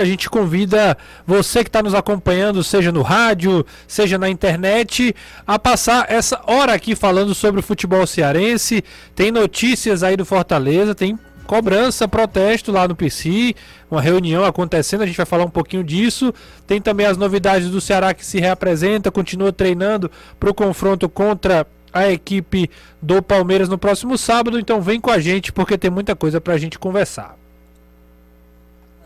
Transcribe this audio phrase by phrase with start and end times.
[0.00, 0.96] A gente convida
[1.26, 5.14] você que está nos acompanhando, seja no rádio, seja na internet,
[5.46, 8.82] a passar essa hora aqui falando sobre o futebol cearense.
[9.14, 13.54] Tem notícias aí do Fortaleza, tem cobrança, protesto lá no PC,
[13.90, 16.32] uma reunião acontecendo, a gente vai falar um pouquinho disso.
[16.66, 21.66] Tem também as novidades do Ceará que se reapresenta, continua treinando para o confronto contra
[21.92, 22.70] a equipe
[23.02, 24.58] do Palmeiras no próximo sábado.
[24.58, 27.39] Então vem com a gente porque tem muita coisa para a gente conversar.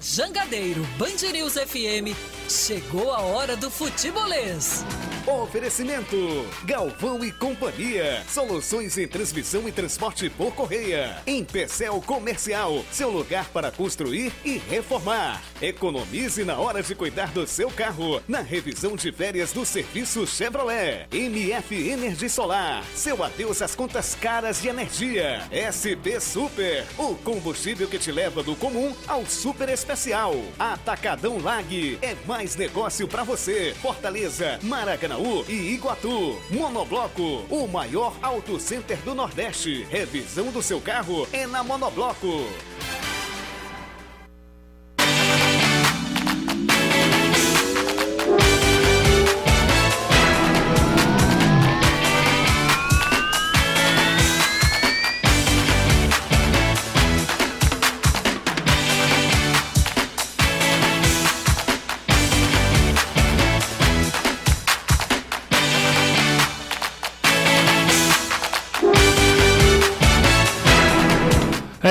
[0.04, 2.14] Jangadeiro Band News FM,
[2.46, 4.84] chegou a hora do futebolês.
[5.26, 6.16] Oferecimento:
[6.64, 8.22] Galvão e Companhia.
[8.28, 11.16] Soluções em transmissão e transporte por correia.
[11.26, 15.42] Em Pecel Comercial, seu lugar para construir e reformar.
[15.62, 18.22] Economize na hora de cuidar do seu carro.
[18.28, 21.06] Na revisão de férias do serviço Chevrolet.
[21.10, 22.84] MF Energia Solar.
[22.94, 25.42] Seu adeus às contas caras de energia.
[25.50, 26.84] SP Super.
[26.98, 30.34] O combustível que te leva do comum ao super especial.
[30.58, 31.98] Atacadão Lag.
[32.02, 33.74] É mais negócio para você.
[33.80, 36.38] Fortaleza, Maracanaú e Iguatu.
[36.50, 37.44] Monobloco.
[37.48, 39.86] O maior auto center do Nordeste.
[39.88, 42.44] Revisão do seu carro é na Monobloco.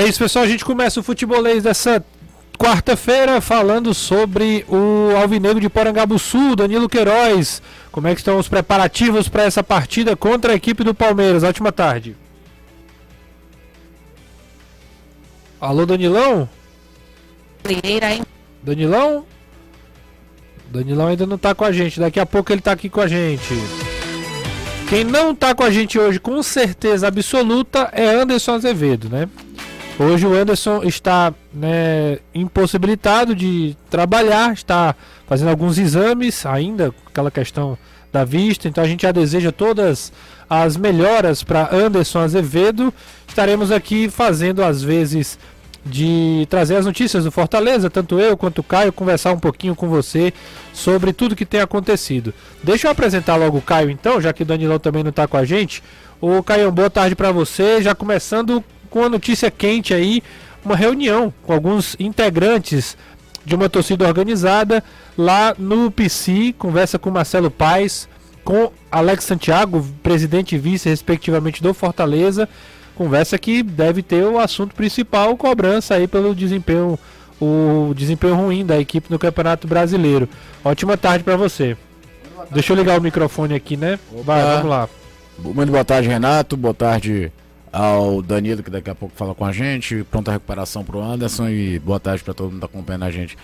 [0.04, 0.44] É isso, pessoal.
[0.44, 2.04] A gente começa o futebolês dessa
[2.59, 7.62] quarta-feira falando sobre o Alvinegro de Porangabuçu, Danilo Queiroz.
[7.90, 11.44] Como é que estão os preparativos para essa partida contra a equipe do Palmeiras?
[11.44, 12.18] Ótima tarde.
[15.62, 16.50] Alô, Danilão?
[18.62, 19.26] Danilão?
[20.70, 22.02] Danilão ainda não tá com a gente.
[22.02, 23.54] Daqui a pouco ele tá aqui com a gente.
[24.90, 29.30] Quem não tá com a gente hoje, com certeza absoluta, é Anderson Azevedo, né?
[30.00, 34.96] Hoje o Anderson está né, impossibilitado de trabalhar, está
[35.28, 37.78] fazendo alguns exames ainda, aquela questão
[38.12, 38.68] da vista.
[38.68, 40.12] Então a gente já deseja todas
[40.50, 42.92] as melhoras para Anderson Azevedo.
[43.28, 45.38] Estaremos aqui fazendo às vezes
[45.86, 49.90] de trazer as notícias do Fortaleza, tanto eu quanto o Caio, conversar um pouquinho com
[49.90, 50.34] você
[50.74, 52.34] sobre tudo que tem acontecido.
[52.64, 55.38] Deixa eu apresentar logo o Caio então, já que o Danilão também não está com
[55.38, 55.84] a gente.
[56.20, 57.82] O Caio, boa tarde para você.
[57.82, 60.22] Já começando com a notícia quente aí,
[60.64, 62.96] uma reunião com alguns integrantes
[63.44, 64.84] de uma torcida organizada
[65.18, 68.08] lá no PC, conversa com Marcelo Paes,
[68.44, 72.48] com Alex Santiago, presidente e vice respectivamente do Fortaleza,
[72.94, 77.00] conversa que deve ter o assunto principal, cobrança aí pelo desempenho
[77.42, 80.30] o desempenho ruim da equipe no Campeonato Brasileiro.
[80.64, 81.76] Ótima tarde para você.
[82.52, 84.00] Deixa eu ligar o microfone aqui, né?
[84.24, 84.88] Vai, vamos lá.
[85.40, 86.56] Muito boa tarde, Renato.
[86.56, 87.32] Boa tarde
[87.73, 90.03] ao Danilo, que daqui a pouco fala com a gente.
[90.03, 93.11] Pronta recuperação para o Anderson e boa tarde para todo mundo que está acompanhando a
[93.11, 93.35] gente.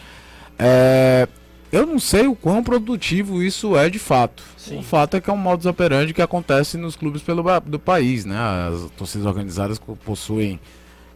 [0.59, 1.27] É,
[1.71, 4.43] eu não sei o quão produtivo isso é de fato.
[4.55, 4.77] Sim.
[4.77, 8.23] O fato é que é um modus operandi que acontece nos clubes pelo do país,
[8.23, 8.37] né?
[8.37, 10.59] As torcidas organizadas possuem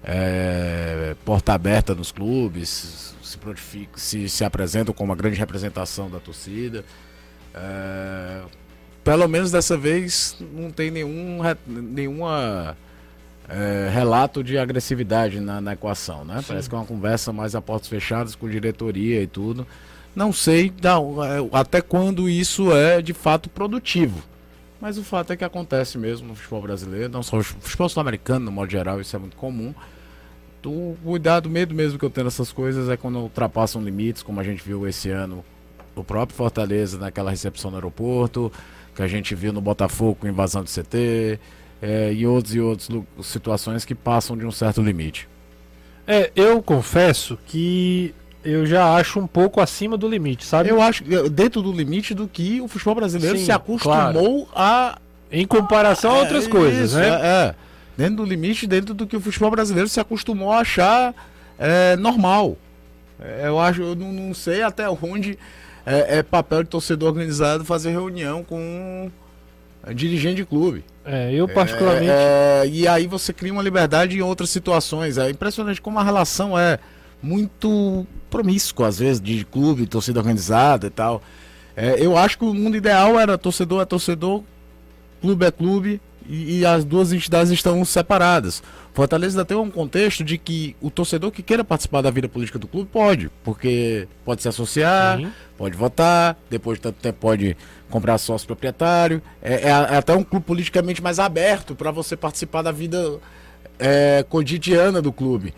[0.03, 3.37] é, porta aberta nos clubes, se,
[3.95, 6.83] se, se apresentam como uma grande representação da torcida.
[7.53, 8.41] É,
[9.03, 12.75] pelo menos dessa vez não tem nenhum, nenhuma
[13.49, 16.39] é, relato de agressividade na, na equação, né?
[16.39, 16.45] Sim.
[16.47, 19.67] Parece que é uma conversa mais a portas fechadas com diretoria e tudo.
[20.15, 24.23] Não sei não, é, até quando isso é de fato produtivo.
[24.79, 28.45] Mas o fato é que acontece mesmo no futebol brasileiro, não só no futebol sul-americano,
[28.45, 29.73] no modo geral, isso é muito comum.
[30.65, 34.43] O cuidado, medo mesmo que eu tenho nessas coisas é quando ultrapassam limites, como a
[34.43, 35.43] gente viu esse ano,
[35.95, 38.51] o próprio Fortaleza naquela recepção no aeroporto,
[38.95, 41.39] que a gente viu no Botafogo com invasão de CT,
[41.83, 42.89] é, e outros e outras
[43.23, 45.27] situações que passam de um certo limite.
[46.07, 50.69] É, eu confesso que eu já acho um pouco acima do limite, sabe?
[50.69, 54.47] Eu acho dentro do limite do que o futebol brasileiro Sim, se acostumou claro.
[54.55, 54.97] a.
[55.29, 57.07] Em comparação a outras é, coisas, isso, né?
[57.07, 57.55] É, é,
[57.97, 61.13] dentro do limite, dentro do que o futebol brasileiro se acostumou a achar
[61.57, 62.55] é, normal.
[63.19, 65.39] É, eu acho, eu não, não sei até onde
[65.85, 69.11] é, é, papel de torcedor organizado fazer reunião com
[69.91, 70.85] dirigente de clube.
[71.03, 72.09] É, eu particularmente.
[72.09, 75.17] É, é, e aí você cria uma liberdade em outras situações.
[75.17, 76.79] É impressionante como a relação é
[77.21, 81.21] muito promíscua, às vezes, de clube, torcida organizada e tal.
[81.75, 84.43] É, eu acho que o mundo ideal era torcedor é torcedor,
[85.21, 88.63] clube é clube, e, e as duas entidades estão separadas.
[88.93, 92.59] Fortaleza ainda tem um contexto de que o torcedor que queira participar da vida política
[92.59, 95.31] do clube pode, porque pode se associar, Sim.
[95.57, 97.57] pode votar, depois de tanto tempo pode
[97.93, 99.21] comprar sócio proprietário.
[99.39, 103.19] É, é é até um clube politicamente mais aberto para você participar da vida
[103.77, 105.53] é, cotidiana do clube.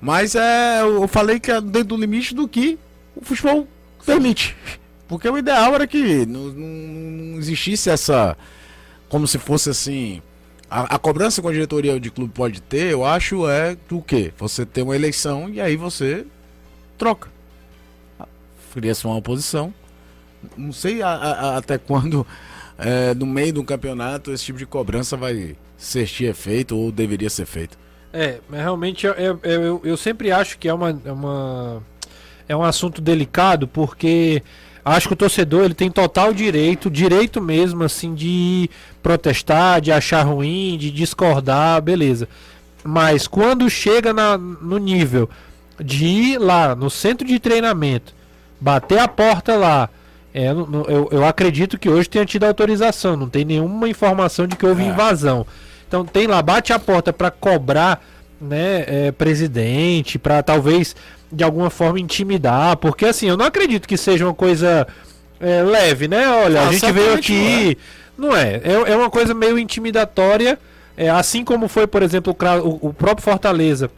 [0.00, 2.76] Mas é, eu falei que é dentro do limite do que
[3.14, 3.68] o futebol
[4.04, 4.56] permite.
[5.06, 8.36] Porque o ideal era que não, não- existisse essa.
[9.08, 10.20] Como se fosse assim.
[10.70, 14.32] A, a cobrança que a diretoria de clube pode ter, eu acho, é do quê?
[14.36, 16.26] Você ter uma eleição e aí você
[16.98, 17.30] troca.
[18.74, 19.72] Cria-se uma oposição.
[20.56, 22.26] Não sei a- a- até quando,
[22.78, 27.30] é, no meio de um campeonato, esse tipo de cobrança vai ser feito ou deveria
[27.30, 27.76] ser feito.
[28.12, 31.82] É, mas realmente eu, eu, eu- eu sempre acho que é uma, é uma
[32.48, 34.42] é um assunto delicado porque
[34.82, 38.70] acho que o torcedor ele tem total direito, direito mesmo assim de
[39.02, 42.26] protestar, de achar ruim, de discordar, beleza.
[42.82, 45.28] Mas quando chega na, no nível
[45.78, 48.14] de ir lá no centro de treinamento,
[48.58, 49.90] bater a porta lá,
[50.44, 54.64] é, eu, eu acredito que hoje tenha tido autorização, não tem nenhuma informação de que
[54.66, 54.86] houve É.
[54.88, 55.46] invasão.
[55.86, 58.04] Então tem lá, bate a porta para cobrar,
[58.40, 60.94] né, é, presidente, para talvez
[61.32, 64.86] de alguma forma intimidar, porque assim, eu não acredito que seja uma coisa
[65.40, 66.28] é, leve, né?
[66.28, 67.78] Olha, a Ah, gente veio aqui,
[68.16, 70.58] não é, é, é uma coisa meio intimidatória,
[70.96, 73.90] é, assim como foi, por exemplo, o- o próprio Fortaleza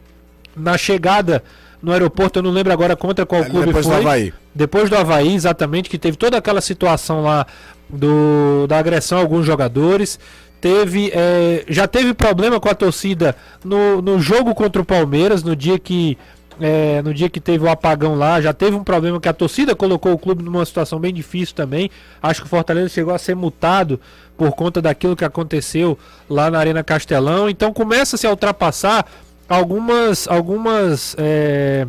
[0.55, 1.43] na chegada
[1.81, 4.01] no aeroporto, eu não lembro agora contra qual clube Depois do foi.
[4.01, 4.33] Havaí.
[4.53, 7.45] Depois do Havaí, exatamente, que teve toda aquela situação lá
[7.89, 10.19] do, da agressão a alguns jogadores.
[10.59, 15.55] Teve, é, já teve problema com a torcida no, no jogo contra o Palmeiras, no
[15.55, 16.17] dia que.
[16.59, 19.75] é, no dia que teve o apagão lá, já teve um problema que a torcida
[19.75, 21.89] colocou o clube numa situação bem difícil também.
[22.21, 23.99] Acho que o Fortaleza chegou a ser multado
[24.37, 25.97] por conta daquilo que aconteceu
[26.29, 27.49] lá na Arena Castelão.
[27.49, 29.07] Então começa-se a ultrapassar
[29.55, 30.27] algumas.
[30.27, 31.87] algumas é,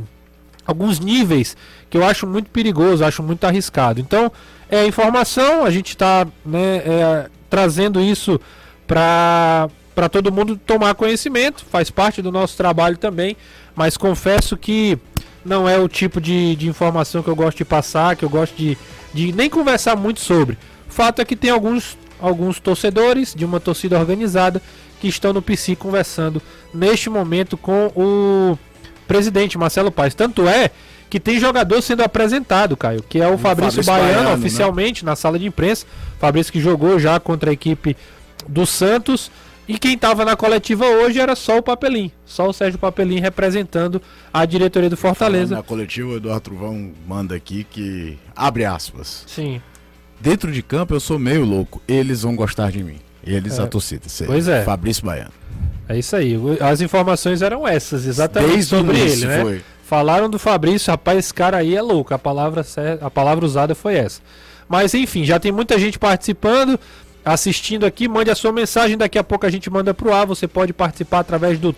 [0.64, 1.56] alguns níveis
[1.90, 4.00] que eu acho muito perigoso, acho muito arriscado.
[4.00, 4.32] Então,
[4.70, 8.40] é informação, a gente está né, é, trazendo isso
[8.86, 9.68] para
[10.10, 13.36] todo mundo tomar conhecimento, faz parte do nosso trabalho também,
[13.74, 14.98] mas confesso que
[15.44, 18.56] não é o tipo de, de informação que eu gosto de passar, que eu gosto
[18.56, 18.78] de,
[19.12, 20.56] de nem conversar muito sobre.
[20.88, 24.62] O fato é que tem alguns, alguns torcedores de uma torcida organizada
[25.02, 26.40] que estão no PC conversando
[26.72, 28.56] neste momento com o
[29.08, 30.14] presidente Marcelo Paes.
[30.14, 30.70] Tanto é
[31.10, 34.34] que tem jogador sendo apresentado, Caio, que é o Fabrício, Fabrício Baiano, Baiano, né?
[34.36, 35.86] oficialmente na sala de imprensa.
[36.20, 37.96] Fabrício que jogou já contra a equipe
[38.48, 39.28] do Santos.
[39.66, 44.00] E quem estava na coletiva hoje era só o Papelim, só o Sérgio Papelim representando
[44.32, 45.56] a diretoria do Fortaleza.
[45.56, 48.16] Na coletiva, o Eduardo Truvão manda aqui que.
[48.36, 49.24] Abre aspas.
[49.26, 49.60] Sim,
[50.20, 51.82] Dentro de campo eu sou meio louco.
[51.88, 53.00] Eles vão gostar de mim.
[53.24, 53.62] Eles É.
[53.62, 54.02] a torcida.
[54.26, 54.62] Pois é.
[54.64, 55.30] Fabrício Baiano.
[55.88, 56.36] é isso aí.
[56.60, 59.40] As informações eram essas, exatamente Desde sobre ele, né?
[59.42, 59.62] foi.
[59.84, 62.14] Falaram do Fabrício, rapaz, esse cara aí é louco.
[62.14, 62.64] A palavra,
[63.00, 64.20] a palavra usada foi essa.
[64.68, 66.80] Mas enfim, já tem muita gente participando,
[67.22, 68.08] assistindo aqui.
[68.08, 70.24] Mande a sua mensagem, daqui a pouco a gente manda pro ar.
[70.26, 71.74] Você pode participar através do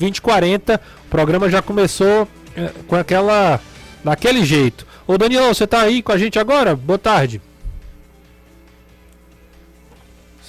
[0.00, 0.80] 3466-2040.
[1.06, 2.26] O programa já começou
[2.56, 3.60] eh, com aquela.
[4.02, 4.86] daquele jeito.
[5.06, 6.74] Ô Daniel, você tá aí com a gente agora?
[6.74, 7.40] Boa tarde.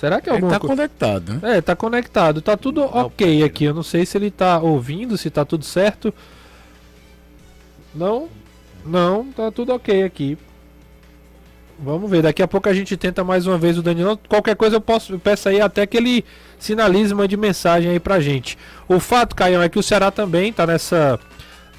[0.04, 0.76] Será que é Ele alguma tá coisa?
[0.76, 1.58] conectado, né?
[1.58, 2.42] É, tá conectado.
[2.42, 3.64] Tá tudo ok aqui.
[3.64, 6.14] Eu não sei se ele tá ouvindo, se tá tudo certo.
[7.96, 8.28] Não?
[8.86, 10.38] Não, tá tudo ok aqui.
[11.80, 14.20] Vamos ver, daqui a pouco a gente tenta mais uma vez o Danilão.
[14.28, 16.26] Qualquer coisa eu posso eu peço aí até que ele
[16.60, 18.58] sinalize uma de mensagem aí pra gente.
[18.90, 21.18] O fato, Caião, é que o Ceará também tá nessa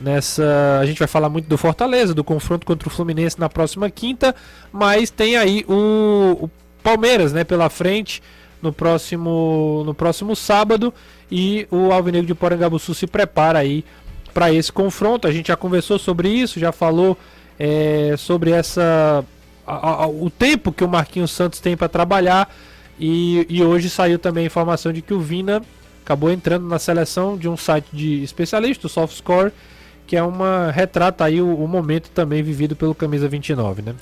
[0.00, 3.90] nessa, a gente vai falar muito do Fortaleza, do confronto contra o Fluminense na próxima
[3.90, 4.34] quinta,
[4.72, 6.50] mas tem aí o, o
[6.84, 8.22] Palmeiras, né, pela frente
[8.62, 10.94] no próximo no próximo sábado
[11.30, 13.84] e o Alvinegro de Porangabuçu se prepara aí
[14.32, 15.26] para esse confronto.
[15.26, 17.16] A gente já conversou sobre isso, já falou
[17.58, 19.24] é, sobre essa
[19.66, 22.54] a- a- o tempo que o Marquinhos Santos tem para trabalhar
[23.00, 25.62] e, e hoje saiu também a informação de que o Vina
[26.04, 29.52] acabou entrando na seleção de um site de especialista, o SoftScore,
[30.06, 33.94] que é uma retrata aí o, o momento também vivido pelo camisa 29, né?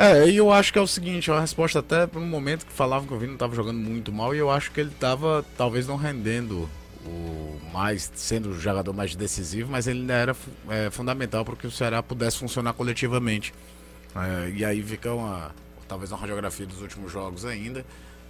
[0.00, 2.64] É, e eu acho que é o seguinte, é uma resposta até para um momento
[2.64, 5.44] que falavam que o Vini estava jogando muito mal e eu acho que ele estava
[5.56, 6.70] talvez não rendendo
[7.04, 10.36] o mais, sendo o jogador mais decisivo, mas ele ainda era
[10.68, 13.52] é, fundamental para que o Ceará pudesse funcionar coletivamente.
[14.14, 15.50] É, e aí fica uma,
[15.88, 17.84] talvez uma radiografia dos últimos jogos ainda,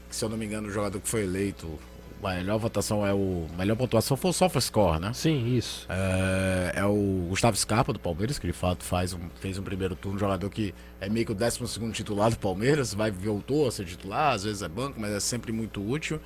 [0.09, 1.79] que se eu não me engano o jogador que foi eleito
[2.23, 3.47] a melhor votação é o.
[3.57, 5.13] Melhor pontuação foi o SofaScore, né?
[5.13, 5.87] Sim, isso.
[5.89, 9.95] É, é, o Gustavo Scarpa do Palmeiras, que de fato faz um, fez um primeiro
[9.95, 13.85] turno, jogador que é meio que o 12 titular do Palmeiras, vai voltou a ser
[13.85, 16.21] titular, às vezes é banco, mas é sempre muito útil.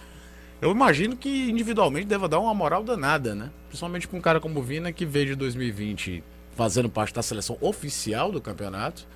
[0.61, 3.50] Eu imagino que individualmente deva dar uma moral danada, né?
[3.68, 6.22] Principalmente com um cara como o Vina, que veio de 2020
[6.54, 9.06] fazendo parte da seleção oficial do campeonato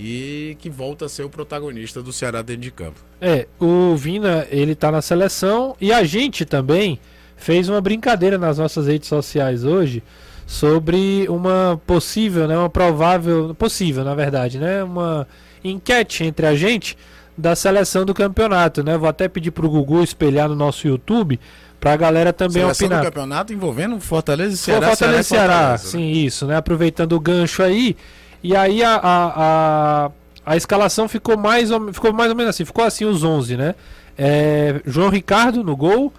[0.00, 3.00] e que volta a ser o protagonista do Ceará dentro de campo.
[3.20, 7.00] É, o Vina, ele tá na seleção e a gente também
[7.36, 10.02] fez uma brincadeira nas nossas redes sociais hoje
[10.46, 15.26] sobre uma possível, né, uma provável, possível, na verdade, né, uma
[15.62, 16.96] enquete entre a gente
[17.36, 18.98] da seleção do campeonato, né?
[18.98, 21.38] Vou até pedir pro Gugu espelhar no nosso YouTube
[21.78, 23.02] pra galera também seleção opinar.
[23.02, 24.88] do campeonato envolvendo Fortaleza e Ceará.
[24.88, 25.90] Fortaleza e Ceará, Fortaleza, né?
[25.90, 26.56] sim, isso, né?
[26.56, 27.96] Aproveitando o gancho aí.
[28.42, 30.10] E aí a, a, a,
[30.46, 33.74] a escalação ficou mais, ou, ficou mais ou menos assim, ficou assim os 11, né?
[34.16, 36.12] É, João Ricardo no gol,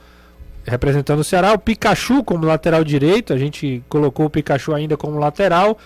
[0.65, 5.17] representando o Ceará, o Pikachu como lateral direito, a gente colocou o Pikachu ainda como
[5.17, 5.77] lateral,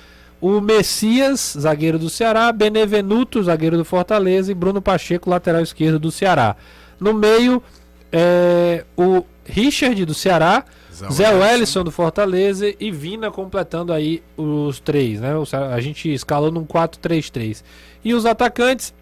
[0.42, 6.12] o Messias, zagueiro do Ceará, Benevenuto, zagueiro do Fortaleza e Bruno Pacheco, lateral esquerdo do
[6.12, 6.56] Ceará.
[7.00, 7.64] No meio,
[8.12, 10.66] é, o Richard do Ceará,
[11.12, 11.84] Zé Wellison.
[11.84, 15.32] Do Fortaleza e Vina completando aí os três, né?
[15.74, 17.64] A gente escalou num 4-3-3.
[18.04, 18.94] E os atacantes,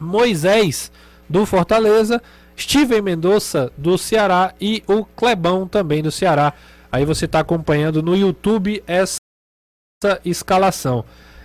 [0.00, 0.90] Moisés
[1.28, 2.22] do Fortaleza,
[2.58, 6.52] Steven Mendonça do Ceará e o Clebão também do Ceará.
[6.90, 9.16] Aí você está acompanhando no YouTube essa
[10.24, 11.04] escalação.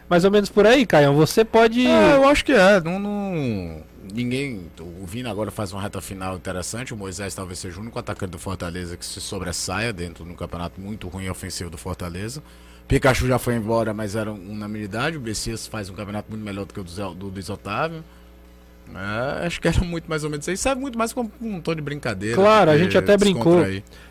[0.10, 1.16] Mais ou menos por aí, Caião.
[1.16, 1.88] Você pode.
[1.88, 2.82] É, eu acho que é.
[2.82, 3.82] Não, não-
[4.14, 4.62] Ninguém.
[5.02, 6.94] O Vina agora faz uma reta final interessante.
[6.94, 10.36] O Moisés talvez seja o único atacante do Fortaleza que se sobressaia dentro de um
[10.36, 12.42] campeonato muito ruim e ofensivo do Fortaleza.
[12.88, 15.18] Pikachu já foi embora, mas era unanimidade.
[15.18, 18.04] O Messias faz um campeonato muito melhor do que o do, Zé, do Luiz Otávio.
[18.94, 20.50] É, acho que era muito mais ou menos isso.
[20.52, 20.58] aí.
[20.58, 22.36] Serve muito mais como um tom de brincadeira.
[22.36, 23.64] Claro, a gente até brincou.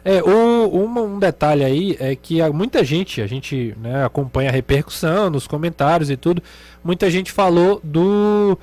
[0.03, 4.49] É, o, uma- um detalhe aí é que há muita gente, a gente né, acompanha
[4.49, 6.43] a repercussão nos comentários e tudo,
[6.83, 8.57] muita gente falou do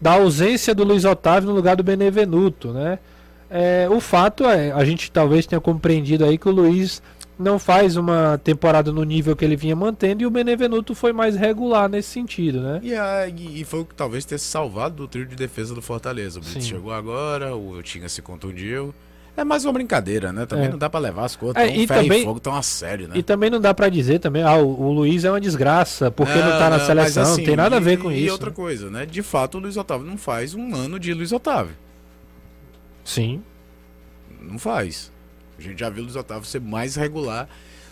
[0.00, 2.98] da ausência do Luiz Otávio no lugar do Benevenuto, né?
[3.48, 7.00] É, o fato é, a gente talvez tenha compreendido aí que o Luiz
[7.38, 11.36] não faz uma temporada no nível que ele vinha mantendo e o Benevenuto foi mais
[11.36, 12.80] regular nesse sentido, né?
[12.82, 15.82] E, a- e- foi o que talvez tenha se salvado do trio de defesa do
[15.82, 16.40] Fortaleza.
[16.40, 16.60] O Sim.
[16.60, 18.94] chegou agora, o Tinga se contundiu.
[19.36, 20.46] É mais uma brincadeira, né?
[20.46, 20.68] Também É.
[20.70, 22.62] não dá pra levar as coisas É, tão e ferro também- e fogo tão a
[22.62, 23.18] sério, né?
[23.18, 26.32] E também não dá pra dizer também, ah, o, o Luiz é uma desgraça porque
[26.34, 28.32] não, tá na mas seleção, assim, não tem nada a ver e- com e isso.
[28.32, 28.56] outra né?
[28.56, 29.04] coisa, né?
[29.04, 31.74] De fato, o Luiz Otávio não faz um ano de Luiz Otávio.
[33.04, 33.42] Sim.
[34.40, 35.12] Não faz.
[35.58, 37.48] A gente já viu o Luiz Otávio ser mais regular.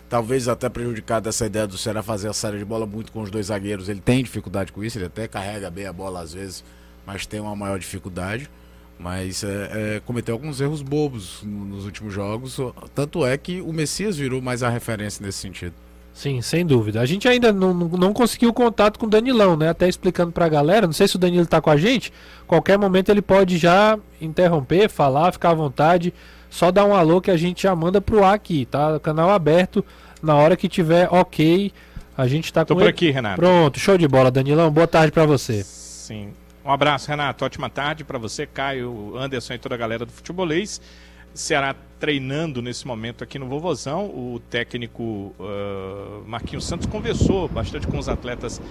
[0.09, 3.31] Talvez até prejudicado essa ideia do Ceará fazer a série de bola muito com os
[3.31, 3.89] dois zagueiros.
[3.89, 6.63] Ele tem dificuldade com isso, ele até carrega bem a bola às vezes,
[7.05, 8.49] mas tem uma maior dificuldade.
[8.97, 12.57] Mas é, é, cometeu alguns erros bobos no- nos últimos jogos.
[12.93, 15.73] Tanto é que o Messias virou mais a referência nesse sentido.
[16.13, 17.01] Sim, sem dúvida.
[17.01, 19.67] A gente ainda não, não conseguiu contato com o Danilão, né?
[19.67, 22.11] Até explicando pra galera, não sei se o Danilo tá com a gente.
[22.47, 26.13] Qualquer momento ele pode já interromper, falar, ficar à vontade.
[26.49, 28.97] Só dar um alô que a gente já manda pro ar aqui, tá?
[29.01, 29.83] Canal aberto.
[30.23, 31.69] Na hora que tiver ok,
[32.17, 32.91] a gente tá Tô com por ele.
[32.91, 33.35] aqui, Renato.
[33.35, 34.71] Pronto, show de bola, Danilão.
[34.71, 35.63] Boa tarde pra você.
[35.65, 36.29] Sim.
[36.65, 37.45] Um abraço, Renato.
[37.45, 40.81] Ótima tarde para você, Caio, Anderson e toda a galera do futebolês.
[41.31, 41.75] Ceará
[42.05, 44.05] treinando nesse momento aqui no Vovozão.
[44.05, 48.61] O técnico ah, Marquinhos Santos conversou bastante com os atletas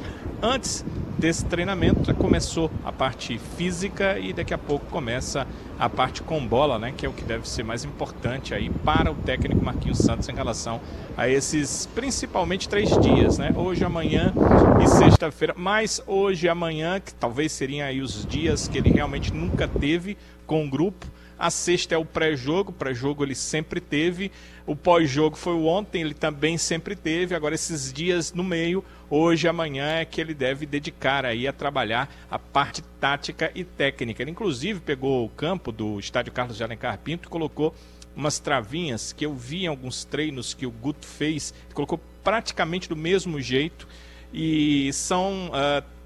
[0.41, 0.85] antes
[1.19, 2.15] desse treinamento.
[2.15, 6.95] Começou a parte física e daqui a pouco começa a parte com bola, né?
[6.97, 10.33] Que é o que deve ser mais importante aí para o técnico Marquinhos Santos em
[10.33, 10.81] relação
[11.17, 13.53] a esses principalmente três dias, né?
[13.57, 14.33] Hoje, amanhã
[14.81, 15.55] e sexta-feira.
[15.57, 20.17] Mas hoje e amanhã, que talvez seriam aí os dias que ele realmente nunca teve
[20.47, 21.05] com o grupo.
[21.39, 24.31] A sexta é o pré-jogo, pré-jogo ele sempre teve.
[24.67, 27.35] O pós-jogo foi ontem, ele também sempre teve.
[27.35, 32.09] Agora, esses dias no meio, hoje amanhã, é que ele deve dedicar aí a trabalhar
[32.31, 34.23] a parte tática e técnica.
[34.23, 37.75] Ele, inclusive, pegou o campo do estádio Carlos de Alencar Pinto e colocou
[38.17, 42.97] umas travinhas que eu vi em alguns treinos que o Guto fez, colocou praticamente do
[42.97, 43.89] mesmo jeito
[44.33, 45.51] e são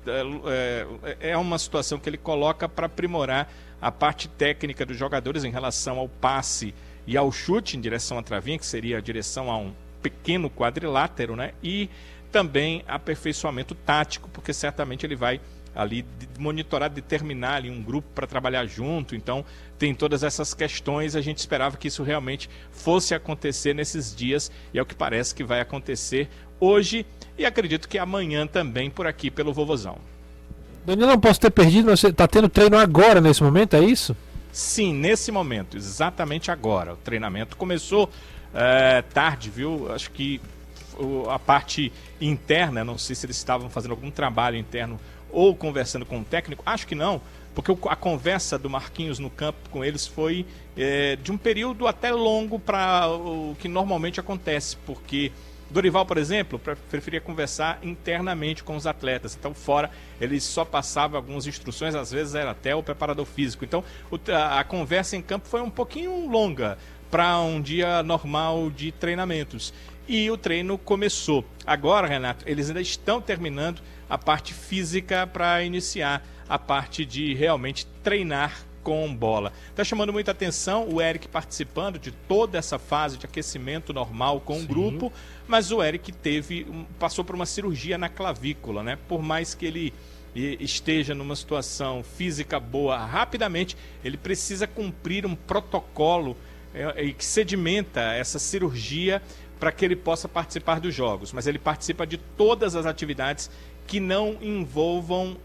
[0.08, 5.50] é, é uma situação que ele coloca para aprimorar a parte técnica dos jogadores em
[5.50, 6.74] relação ao passe
[7.06, 11.34] e ao chute em direção à travinha, que seria a direção a um pequeno quadrilátero,
[11.34, 11.52] né?
[11.62, 11.88] E
[12.30, 15.40] também aperfeiçoamento tático, porque certamente ele vai
[15.74, 16.04] ali
[16.38, 19.14] monitorar, determinar ali um grupo para trabalhar junto.
[19.14, 19.44] Então,
[19.78, 21.14] tem todas essas questões.
[21.14, 25.34] A gente esperava que isso realmente fosse acontecer nesses dias e é o que parece
[25.34, 27.06] que vai acontecer hoje
[27.36, 29.98] e acredito que amanhã também por aqui pelo Vovozão.
[30.88, 34.16] Danilo, não posso ter perdido, mas você tá tendo treino agora nesse momento, é isso?
[34.50, 36.94] Sim, nesse momento, exatamente agora.
[36.94, 38.08] O treinamento começou
[38.54, 39.92] é, tarde, viu?
[39.92, 40.40] Acho que
[41.28, 44.98] a parte interna, não sei se eles estavam fazendo algum trabalho interno
[45.30, 47.20] ou conversando com o técnico, acho que não,
[47.54, 52.10] porque a conversa do Marquinhos no campo com eles foi é, de um período até
[52.12, 55.32] longo para o que normalmente acontece, porque
[55.70, 56.58] Dorival, por exemplo,
[56.90, 59.36] preferia conversar internamente com os atletas.
[59.38, 63.64] Então, fora, ele só passava algumas instruções, às vezes era até o preparador físico.
[63.64, 63.84] Então,
[64.50, 66.78] a, conversa em campo foi um pouquinho longa
[67.10, 69.74] para um dia normal de treinamentos.
[70.06, 71.44] E o treino começou.
[71.66, 77.86] Agora, Renato, eles ainda estão terminando a parte física para iniciar a parte de realmente
[78.02, 79.52] treinar com bola.
[79.68, 84.54] Está chamando muita atenção o Eric participando de toda essa fase de aquecimento normal com
[84.54, 84.64] Sim.
[84.64, 85.12] o grupo,
[85.46, 86.66] mas o Eric teve
[86.98, 88.96] passou por uma cirurgia na clavícula, né?
[89.06, 89.92] Por mais que ele
[90.34, 96.34] esteja numa situação física boa rapidamente, ele precisa cumprir um protocolo
[96.72, 99.20] é, que sedimenta essa cirurgia
[99.60, 101.30] para que ele possa participar dos jogos.
[101.30, 103.50] Mas ele participa de todas as atividades
[103.88, 105.38] que não envolvam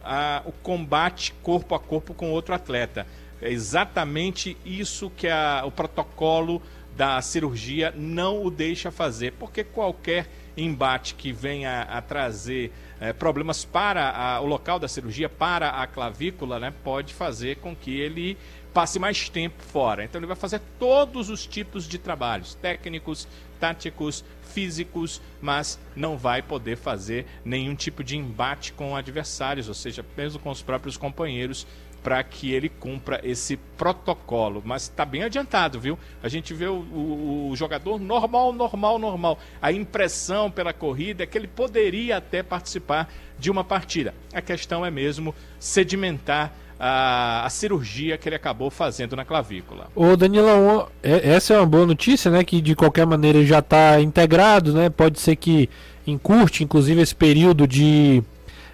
[0.45, 3.07] o combate corpo a corpo com outro atleta.
[3.43, 6.61] É exatamente isso que a, o protocolo
[6.95, 12.71] da cirurgia não o deixa fazer, porque qualquer embate que venha a trazer
[13.01, 17.75] é, problemas para a, o local da cirurgia, para a clavícula, né, pode fazer com
[17.75, 18.37] que ele
[18.73, 20.05] passe mais tempo fora.
[20.05, 23.27] Então ele vai fazer todos os tipos de trabalhos, técnicos,
[23.59, 24.23] táticos,
[24.53, 30.39] físicos, mas não vai poder fazer nenhum tipo de embate com adversários, ou seja, mesmo
[30.39, 31.67] com os próprios companheiros
[32.03, 34.61] para que ele cumpra esse protocolo.
[34.63, 35.97] Mas está bem adiantado, viu?
[36.21, 39.39] A gente vê o, o, o, jogador normal, normal, normal.
[39.61, 44.13] A impressão pela corrida é que ele poderia até participar de uma partida.
[44.33, 49.87] A questão é mesmo sedimentar a, a, cirurgia que ele acabou fazendo na clavícula.
[49.95, 52.43] Ô Danilão, é, essa é uma boa notícia, né?
[52.43, 54.89] Que de qualquer maneira já está integrado, né?
[54.89, 55.69] Pode ser que
[56.05, 58.21] encurte, inclusive, esse período de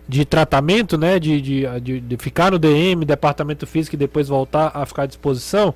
[0.09, 1.19] de tratamento, né?
[1.19, 5.05] De, de, de, de, ficar no DM, departamento físico e depois voltar a ficar à
[5.05, 5.73] disposição.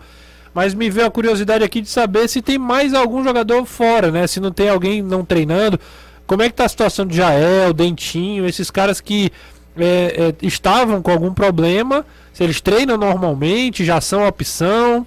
[0.56, 4.25] Mas me veio a curiosidade aqui de saber se tem mais algum jogador fora, né?
[4.25, 5.80] Se não tem alguém não treinando.
[6.25, 9.32] Como é que tá a situação de Jael, Dentinho, esses caras que
[9.78, 12.04] é, é, estavam com algum problema?
[12.34, 15.06] Se eles treinam normalmente, já são opção?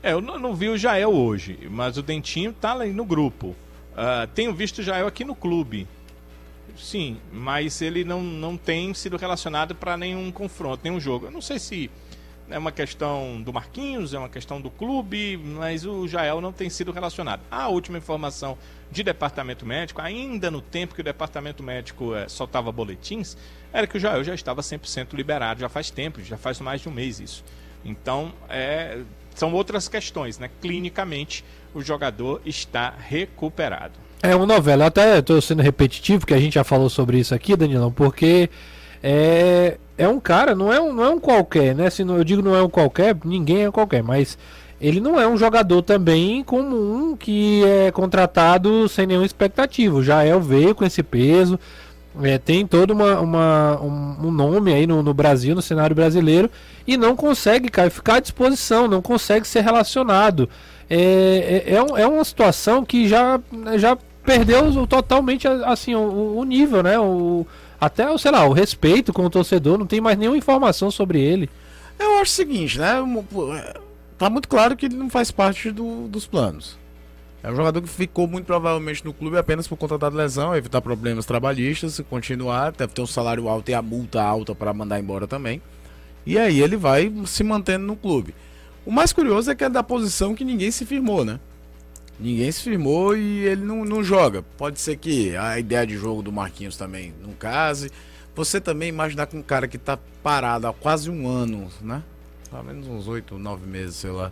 [0.00, 3.56] É, eu não, não vi o Jael hoje, mas o Dentinho tá lá no grupo.
[3.92, 5.86] Uh, tenho visto o Jael aqui no clube.
[6.76, 11.26] Sim, mas ele não, não tem sido relacionado para nenhum confronto, nenhum jogo.
[11.26, 11.90] Eu não sei se
[12.50, 16.68] é uma questão do Marquinhos, é uma questão do clube, mas o Jael não tem
[16.68, 17.40] sido relacionado.
[17.50, 18.58] A última informação
[18.90, 23.36] de departamento médico, ainda no tempo que o departamento médico é, soltava boletins,
[23.72, 26.88] era que o Jael já estava 100% liberado, já faz tempo, já faz mais de
[26.88, 27.44] um mês isso.
[27.84, 29.00] Então, é,
[29.34, 30.50] são outras questões, né?
[30.60, 33.94] Clinicamente, o jogador está recuperado.
[34.22, 34.86] É uma novela.
[34.86, 38.48] Até estou sendo repetitivo, porque a gente já falou sobre isso aqui, Danilão, porque
[39.02, 41.90] é, é um cara, não é um, não é um qualquer, né?
[41.90, 44.38] Se não, eu digo não é um qualquer, ninguém é qualquer, mas
[44.80, 50.02] ele não é um jogador também comum que é contratado sem nenhuma expectativa.
[50.02, 51.58] Já é o veio com esse peso,
[52.22, 56.48] é, tem todo uma, uma um, um, nome aí no, no, Brasil, no cenário brasileiro,
[56.86, 60.48] e não consegue, cara, ficar à disposição, não consegue ser relacionado.
[60.88, 63.40] É, é, é, é uma situação que já,
[63.76, 66.98] já perdeu totalmente assim o, o nível, né?
[66.98, 67.46] O,
[67.80, 71.50] até, sei lá, o respeito com o torcedor, não tem mais nenhuma informação sobre ele.
[71.98, 72.96] Eu acho o seguinte, né?
[74.16, 76.78] Tá muito claro que ele não faz parte do, dos planos.
[77.42, 80.80] É um jogador que ficou muito provavelmente no clube apenas por conta da lesão, evitar
[80.80, 85.26] problemas trabalhistas, continuar, deve ter um salário alto e a multa alta para mandar embora
[85.26, 85.60] também.
[86.24, 88.32] E aí ele vai se mantendo no clube.
[88.86, 91.40] O mais curioso é que é da posição que ninguém se firmou, né?
[92.18, 94.42] Ninguém se firmou e ele não, não joga.
[94.56, 97.90] Pode ser que a ideia de jogo do Marquinhos também não case.
[98.34, 102.02] Você também imaginar com um cara que tá parado há quase um ano, né?
[102.48, 104.30] Pelo menos uns oito, nove meses, sei lá.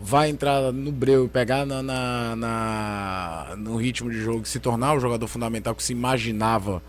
[0.00, 4.94] Vai entrar no breu e pegar na, na, na, no ritmo de jogo, se tornar
[4.94, 6.82] o jogador fundamental que se imaginava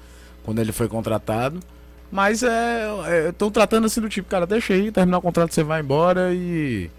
[0.44, 1.60] quando ele foi contratado.
[2.12, 3.30] Mas é.
[3.30, 6.34] Estão é, tratando assim do tipo, cara, deixa aí, terminar o contrato, você vai embora
[6.34, 6.90] e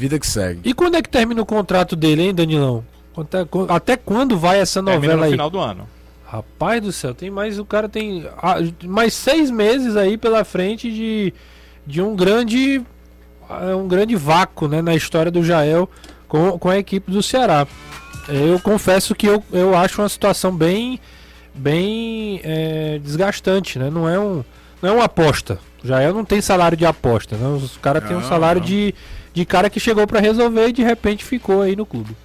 [0.00, 0.60] Vida que segue.
[0.64, 2.82] E quando é que termina o contrato dele, hein, Danilão?
[3.68, 5.28] Até quando vai essa novela termina no aí?
[5.28, 5.86] no final do ano.
[6.26, 7.58] Rapaz do céu, tem mais.
[7.58, 11.34] O cara tem ah, mais seis meses aí pela frente de,
[11.86, 12.80] de um grande.
[13.46, 15.86] Ah, um grande vácuo né, na história do Jael
[16.26, 17.66] com, com a equipe do Ceará.
[18.26, 20.98] Eu confesso que eu, eu acho uma situação bem,
[21.54, 23.90] bem é, desgastante, né?
[23.90, 24.42] Não é, um,
[24.80, 25.58] não é uma aposta.
[25.84, 27.46] Jael não tem salário de aposta, né?
[27.48, 28.66] Os caras têm um salário não.
[28.66, 28.94] de,
[29.32, 32.16] de cara que chegou pra resolver e de repente ficou aí no clube.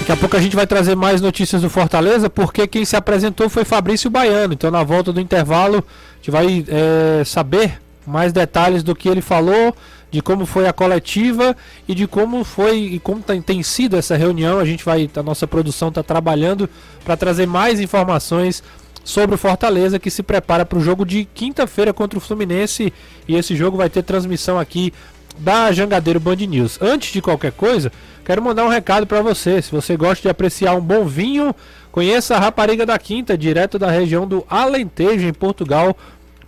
[0.00, 3.48] Daqui a pouco a gente vai trazer mais notícias do Fortaleza, porque quem se apresentou
[3.48, 4.54] foi Fabrício Baiano.
[4.54, 9.20] Então, na volta do intervalo, a gente vai é, saber mais detalhes do que ele
[9.20, 9.74] falou,
[10.10, 14.58] de como foi a coletiva e de como foi e como tem sido essa reunião.
[14.58, 16.68] A gente vai, a nossa produção está trabalhando
[17.04, 18.62] para trazer mais informações
[19.04, 22.92] sobre o Fortaleza que se prepara para o jogo de quinta-feira contra o Fluminense
[23.26, 24.92] e esse jogo vai ter transmissão aqui
[25.38, 26.78] da Jangadeiro Band News.
[26.80, 27.90] Antes de qualquer coisa,
[28.24, 29.60] quero mandar um recado para você.
[29.62, 31.54] Se você gosta de apreciar um bom vinho,
[31.90, 35.96] conheça a Rapariga da Quinta, direto da região do Alentejo, em Portugal,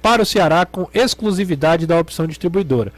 [0.01, 2.93] para o Ceará, com exclusividade da opção distribuidora.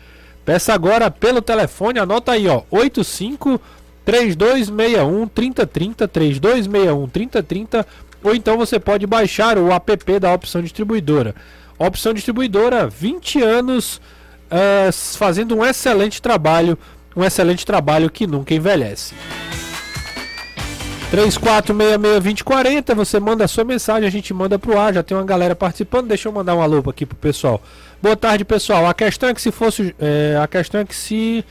[0.45, 3.61] Peça agora pelo telefone, anota aí, ó, 85
[4.05, 7.87] 3261 3030 3261 3030
[8.25, 11.35] ou então você pode baixar o app da opção distribuidora.
[11.79, 14.01] Opção distribuidora, 20 anos
[14.51, 16.79] eh, fazendo um excelente trabalho,
[17.15, 19.15] um excelente trabalho que nunca envelhece.
[21.13, 25.55] 34662040, você manda a sua mensagem, a gente manda pro ar, já tem uma galera
[25.55, 26.09] participando.
[26.09, 27.63] Deixa eu mandar um alô aqui pro pessoal.
[28.03, 28.87] Boa tarde, pessoal.
[28.87, 31.45] A questão é que se fosse, é, a questão é que se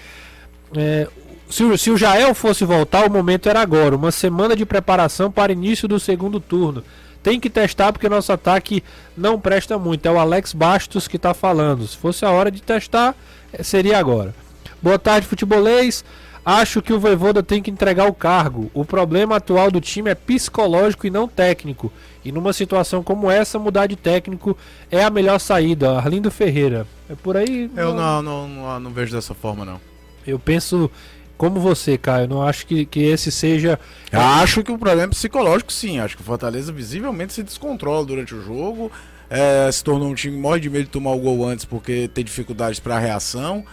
[0.75, 1.07] é,
[1.53, 3.95] se, o- se o Jael fosse voltar, o momento era agora.
[3.95, 6.83] Uma semana de preparação para início do segundo turno.
[7.21, 8.83] Tem que testar porque nosso ataque
[9.15, 10.05] não presta muito.
[10.05, 11.87] É o Alex Bastos que está falando.
[11.87, 13.15] Se fosse a hora de testar,
[13.53, 14.33] eh, seria agora.
[14.81, 16.03] Boa tarde, futebolês.
[16.45, 18.69] Acho que o Voivoda tem que entregar o cargo.
[18.73, 21.89] O problema atual do time é psicológico e não técnico.
[22.25, 24.57] E numa situação como essa, mudar de técnico
[24.91, 25.97] é a melhor saída.
[25.97, 26.85] Arlindo Ferreira.
[27.09, 27.71] É por aí.
[27.77, 29.79] Eu não, não, não, não vejo dessa forma, não.
[30.27, 30.91] Eu penso
[31.37, 32.27] como você, Caio.
[32.27, 33.79] Não acho que, que esse seja.
[34.11, 35.99] Acho que o problema é psicológico, sim.
[35.99, 38.91] Acho que o Fortaleza visivelmente se descontrola durante o jogo.
[39.29, 42.23] é, se tornou um time morre de medo de tomar o gol antes porque tem
[42.23, 43.65] dificuldades para reação.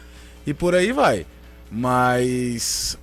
[0.46, 1.26] E por aí vai.
[1.70, 2.98] Mas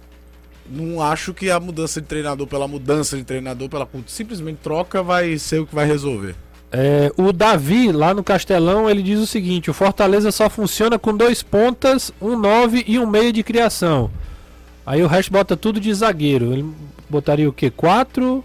[0.70, 5.38] não acho que a mudança de treinador pela mudança de treinador, pela simplesmente troca, vai
[5.38, 6.36] ser o que vai resolver.
[6.72, 11.16] É, o Davi, lá no Castelão, ele diz o seguinte: o Fortaleza só funciona com
[11.16, 14.12] dois pontas, um 9 e um meio de criação.
[14.88, 16.52] Aí o resto bota tudo de zagueiro.
[16.54, 16.66] Ele
[17.10, 17.70] botaria o que?
[17.70, 18.44] Quatro,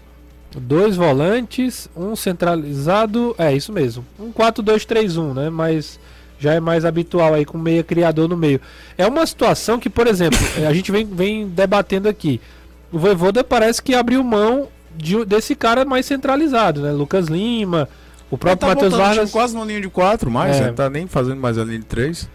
[0.55, 3.33] dois volantes, um centralizado.
[3.37, 4.05] É isso mesmo.
[4.19, 5.49] Um 4-2-3-1, né?
[5.49, 5.99] Mas
[6.39, 8.59] já é mais habitual aí com meia criador no meio.
[8.97, 12.41] É uma situação que, por exemplo, eh, a gente vem, vem debatendo aqui.
[12.91, 16.91] O Voivoda parece que abriu mão de- desse cara mais centralizado, né?
[16.91, 17.87] Lucas Lima,
[18.29, 19.31] o próprio tá Matheus Vargas.
[19.31, 20.63] quase na linha de 4, mas É.
[20.65, 22.29] ele tá nem fazendo mais a linha de 3.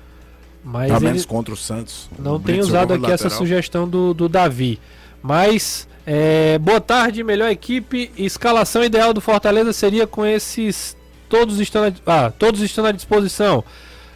[0.64, 2.11] Mas Pelo ele menos contra o Santos.
[2.18, 3.38] não O tem usado aqui de essa lateral.
[3.38, 4.79] sugestão do, do Davi.
[5.23, 8.11] Mas, é, boa tarde, melhor equipe.
[8.16, 10.97] Escalação ideal do Fortaleza seria com esses.
[11.29, 13.64] Todos estando, ah, todos estando à disposição.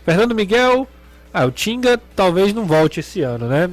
[0.04, 0.86] Fernando Miguel.
[1.34, 3.70] Ah, o Tinga talvez não volte esse ano, né?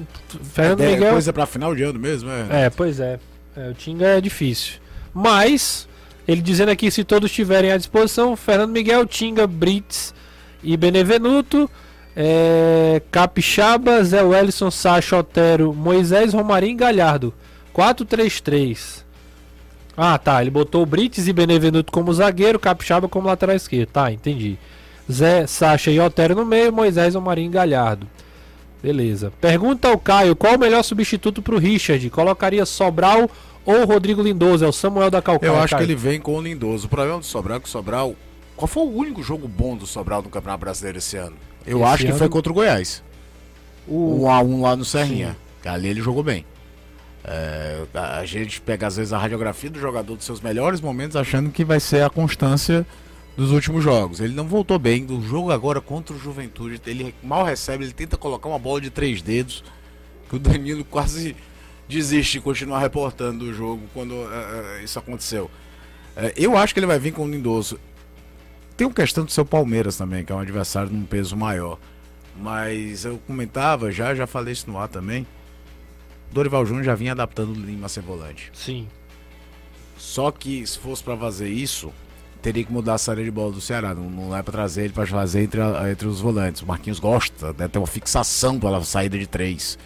[0.53, 1.11] Fernando É, Miguel.
[1.11, 2.65] coisa pra final de ano mesmo, é.
[2.65, 3.19] É, pois é.
[3.55, 4.75] É, O Tinga é difícil.
[5.13, 5.85] Mas,
[6.25, 10.13] ele dizendo aqui, se todos estiverem à disposição, Fernando Miguel, Tinga, Brits
[10.63, 11.69] e Benevenuto,
[12.21, 17.33] é, Capixaba, Zé Wellison, Sacha, Otero, Moisés, Romarinho e Galhardo.
[17.73, 19.05] 4-3-3.
[19.95, 20.41] Ah, tá.
[20.41, 23.87] Ele botou o Brits e Benevenuto como zagueiro, Capixaba como lateral esquerdo.
[23.91, 24.57] Tá, entendi.
[25.09, 28.05] Zé, Sacha e Otero no meio, Moisés, Romarinho e Galhardo.
[28.83, 29.31] Beleza.
[29.39, 32.09] Pergunta ao Caio: qual o melhor substituto pro Richard?
[32.09, 33.29] Colocaria Sobral
[33.65, 34.65] ou Rodrigo Lindoso?
[34.65, 35.51] É o Samuel da Calcaia.
[35.51, 35.85] Eu acho que Caio.
[35.85, 36.87] ele vem com o Lindoso.
[36.87, 38.13] O problema do Sobral é que o Sobral.
[38.57, 41.35] Qual foi o único jogo bom do Sobral no Campeonato Brasileiro esse ano?
[41.69, 43.03] Eu Esse acho que ano- foi contra o Goiás.
[43.87, 44.23] O...
[44.23, 45.37] 1 a 1 lá no Serrinha.
[45.65, 46.45] Ali ele jogou bem.
[47.23, 51.51] É, a gente pega às vezes a radiografia do jogador dos seus melhores momentos achando
[51.51, 52.85] que vai ser a constância
[53.35, 54.19] dos últimos jogos.
[54.19, 55.05] Ele não voltou bem.
[55.05, 58.89] Do jogo agora contra o Juventude, ele mal recebe, ele tenta colocar uma bola de
[58.89, 59.63] três dedos.
[60.29, 61.35] Que o Danilo quase
[61.87, 65.49] desiste de continuar reportando o jogo quando é, isso aconteceu.
[66.15, 67.79] É, eu acho que ele vai vir com o Lindoso.
[68.79, 71.77] Tem uma questão do seu Palmeiras também, que é um adversário num peso maior.
[72.39, 75.27] Mas eu comentava já, já falei isso no ar também.
[76.31, 78.49] Dorival Júnior já vinha adaptando o Lima a ser volante.
[78.53, 78.87] Sim.
[79.97, 81.91] Só que se fosse pra fazer isso,
[82.41, 83.93] teria que mudar a saída de bola do Ceará.
[83.93, 86.61] Não, não é pra trazer ele pra fazer entre, a- entre os volantes.
[86.61, 89.77] O Marquinhos gosta, né, tem uma fixação pela saída de três.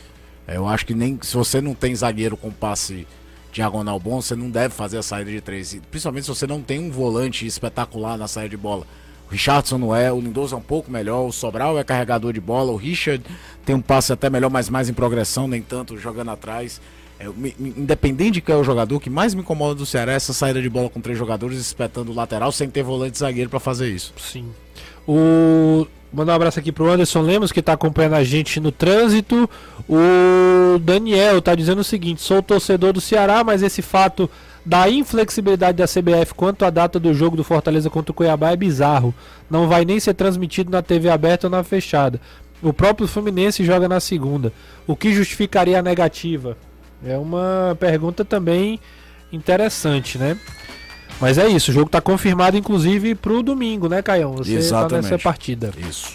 [0.47, 3.08] É, Eu acho que nem se você não tem zagueiro com passe
[3.54, 5.80] diagonal bom, você não deve fazer a saída de três.
[5.89, 8.86] Principalmente se você não tem um volante espetacular na saída de bola.
[9.28, 12.42] O Richardson não é, o Lindoso é um pouco melhor, o Sobral é carregador de
[12.42, 13.24] bola, o Richard
[13.66, 16.82] tem um passe até melhor, mas mais em progressão, nem tanto jogando atrás.
[17.20, 17.26] é,
[17.60, 20.34] independente de quem é o jogador, o que mais me incomoda do Ceará é essa
[20.34, 23.89] saída de bola com três jogadores espetando o lateral sem ter volante zagueiro pra fazer
[23.89, 24.13] isso.
[24.18, 24.52] Sim.
[25.08, 25.88] O...
[26.13, 29.49] Mandar um abraço aqui pro Anderson Lemos, que tá acompanhando a gente no trânsito.
[29.89, 34.30] O Daniel tá dizendo o seguinte: sou torcedor do Ceará, mas esse fato
[34.63, 38.56] da inflexibilidade da CBF quanto à data do jogo do Fortaleza contra o Cuiabá é
[38.56, 39.13] bizarro.
[39.49, 42.21] Não vai nem ser transmitido na TV aberta ou na fechada.
[42.62, 44.54] O próprio Fluminense joga na segunda.
[44.86, 46.56] O que justificaria a negativa?
[47.04, 48.80] É uma pergunta também
[49.32, 50.38] interessante, né?
[51.21, 54.34] Mas é isso, o jogo tá confirmado inclusive pro domingo, né, Caião?
[54.36, 55.04] Você tá Exatamente.
[55.12, 55.71] nessa partida.
[55.89, 56.12] Isso.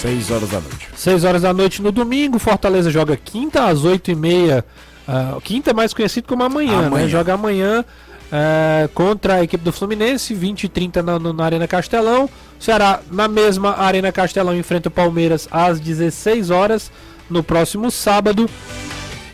[0.00, 0.88] 6 horas da noite.
[0.96, 4.64] 6 horas da noite no domingo, Fortaleza joga quinta às 8 e meia.
[5.06, 7.04] ah, quinta é mais conhecido como amanhã, Amanhã.
[7.04, 7.08] né?
[7.08, 7.84] Joga amanhã
[8.30, 12.24] ah, contra a equipe do Fluminense, 20 e 30 na, na Arena Castelão.
[12.24, 16.90] O Ceará, na mesma Arena Castelão, enfrenta o Palmeiras às 16 horas
[17.30, 18.48] no próximo sábado.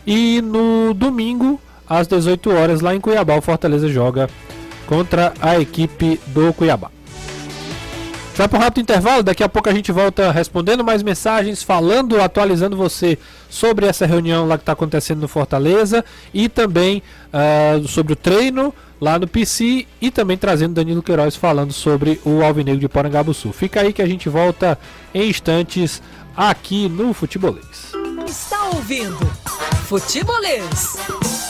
[0.05, 4.29] E no domingo, às 18 horas, lá em Cuiabá, o Fortaleza joga
[4.89, 6.89] contra a equipe do Cuiabá.
[8.35, 12.19] Vai para um rápido intervalo, daqui a pouco a gente volta respondendo mais mensagens, falando,
[12.19, 13.15] atualizando você
[13.49, 18.73] sobre essa reunião lá que está acontecendo no Fortaleza e também ah, sobre o treino
[18.99, 23.51] lá no PC e também trazendo Danilo Queiroz falando sobre o Alvinegro de Porangabuçu.
[23.51, 24.79] Fica aí que a gente volta
[25.13, 26.01] em instantes
[26.35, 27.91] aqui no Futebolês.
[28.25, 29.19] Está ouvindo
[29.85, 31.48] Futebolês.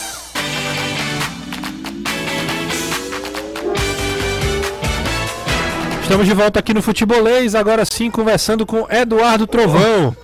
[6.10, 10.16] Estamos de volta aqui no Futebolês, agora sim conversando com Eduardo Trovão.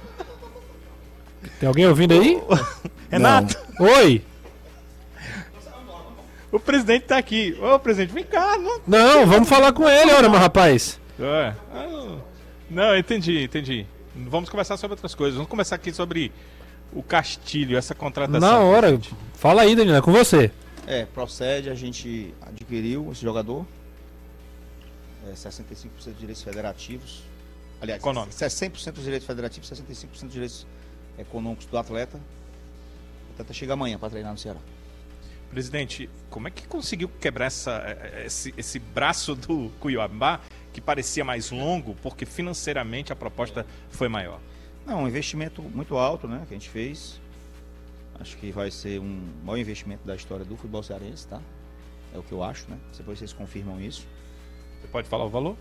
[1.61, 2.43] Tem alguém ouvindo aí?
[3.09, 4.21] Renato, Oi!
[6.51, 7.57] o presidente tá aqui.
[7.63, 8.59] Ô, presidente, vem cá.
[8.59, 10.99] Não, Não, vamos falar com ele, ora, meu rapaz.
[11.21, 11.55] É.
[12.69, 13.87] Não, entendi, entendi.
[14.13, 15.37] Vamos conversar sobre outras coisas.
[15.37, 16.33] Vamos conversar aqui sobre
[16.93, 18.41] o Castilho, essa contratação.
[18.41, 18.99] Na hora.
[19.35, 20.51] Fala aí, Danilo, é com você.
[20.85, 23.65] É, procede, a gente adquiriu esse jogador.
[25.27, 27.23] É, 65% dos direitos federativos.
[27.81, 28.37] Aliás, Econômicos.
[28.37, 30.67] 100% dos direitos federativos, 65% dos direitos
[31.19, 32.19] econômicos do atleta.
[33.29, 34.61] O atleta chega amanhã para treinar no Ceará.
[35.51, 40.41] Presidente, como é que conseguiu quebrar essa, eh, esse, esse braço do Cuiabá,
[40.73, 44.41] que parecia mais longo, porque financeiramente a proposta foi maior?
[44.85, 47.21] Não, um investimento muito alto, né, que a gente fez.
[48.19, 51.41] Acho que vai ser um maior investimento da história do futebol cearense, tá?
[52.15, 52.79] É o que eu acho, né?
[52.97, 54.07] Depois vocês confirmam isso.
[54.87, 55.57] Você pode falar o valor?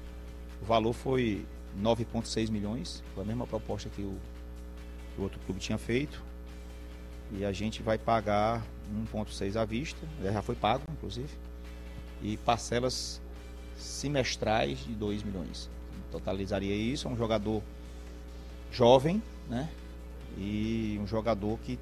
[0.62, 1.44] O valor foi
[1.82, 4.16] 9,6 milhões, foi a mesma proposta que o,
[5.16, 6.24] que o outro clube tinha feito.
[7.32, 8.64] E a gente vai pagar
[9.12, 11.34] 1,6 à vista, ele já foi pago, inclusive,
[12.22, 13.20] e parcelas
[13.76, 15.72] semestrais de 2 milhões.
[16.12, 17.64] Totalizaria isso, é um jogador
[18.72, 19.72] jovem, né?
[20.38, 21.80] E um jogador que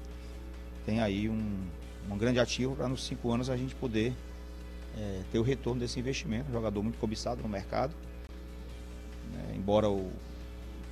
[0.86, 1.66] tem aí um,
[2.10, 4.14] um grande ativo para nos cinco anos a gente poder
[4.96, 6.50] eh, ter o retorno desse investimento.
[6.50, 7.94] Um jogador muito cobiçado no mercado
[9.34, 10.10] né, embora o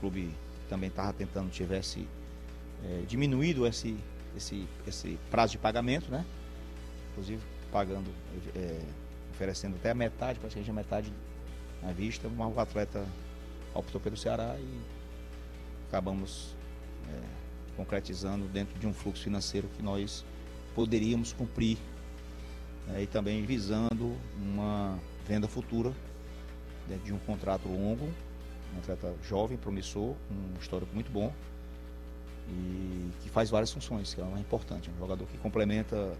[0.01, 0.35] clube
[0.69, 2.07] também estava tentando tivesse
[2.85, 3.97] eh, diminuído esse,
[4.37, 6.25] esse, esse prazo de pagamento, né?
[7.12, 8.11] Inclusive pagando,
[8.55, 8.83] eh,
[9.33, 11.12] oferecendo até a metade, praticamente a metade
[11.83, 13.07] à vista, mas o atleta
[13.75, 14.81] optou pelo Ceará e
[15.88, 16.55] acabamos
[17.09, 17.29] eh,
[17.77, 20.25] concretizando dentro de um fluxo financeiro que nós
[20.75, 21.79] poderíamos cumprir
[22.87, 25.92] né, e também visando uma venda futura
[27.05, 28.05] de um contrato longo,
[28.75, 31.33] um atleta jovem, promissor, um histórico muito bom
[32.49, 36.16] e que faz várias funções, que é importante, um jogador que complementa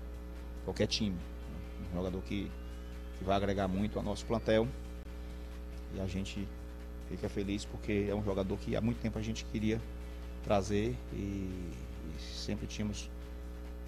[0.65, 1.89] qualquer time, né?
[1.91, 2.51] um jogador que,
[3.19, 4.67] que vai agregar muito ao nosso plantel
[5.95, 6.47] e a gente
[7.09, 9.81] fica feliz porque é um jogador que há muito tempo a gente queria
[10.45, 13.11] trazer e, e sempre tínhamos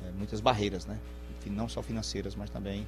[0.03, 0.99] eh, muitas barreiras, né?
[1.47, 2.87] Não só financeiras, mas também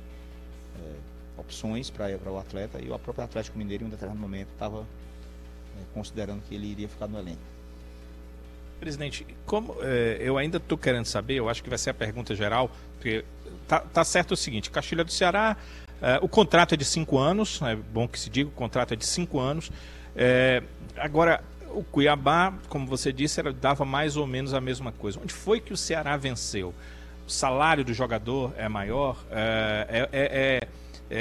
[0.79, 0.97] eh,
[1.37, 5.85] opções para o atleta e o próprio Atlético Mineiro em um determinado momento estava eh,
[5.93, 7.41] considerando que ele iria ficar no elenco.
[8.81, 12.35] Presidente, como eh, eu ainda estou querendo saber, eu acho que vai ser a pergunta
[12.35, 13.25] geral, porque
[13.69, 15.57] tá, tá certo o seguinte, Castilho é do Ceará,
[16.01, 18.97] eh, o contrato é de cinco anos, é bom que se diga, o contrato é
[18.97, 19.71] de cinco anos.
[20.15, 20.63] Eh,
[20.97, 25.19] agora, o Cuiabá, como você disse, era, dava mais ou menos a mesma coisa.
[25.21, 26.75] Onde foi que o Ceará venceu?
[27.27, 29.25] Salário do jogador é maior?
[29.31, 30.69] Eh, é- é- é-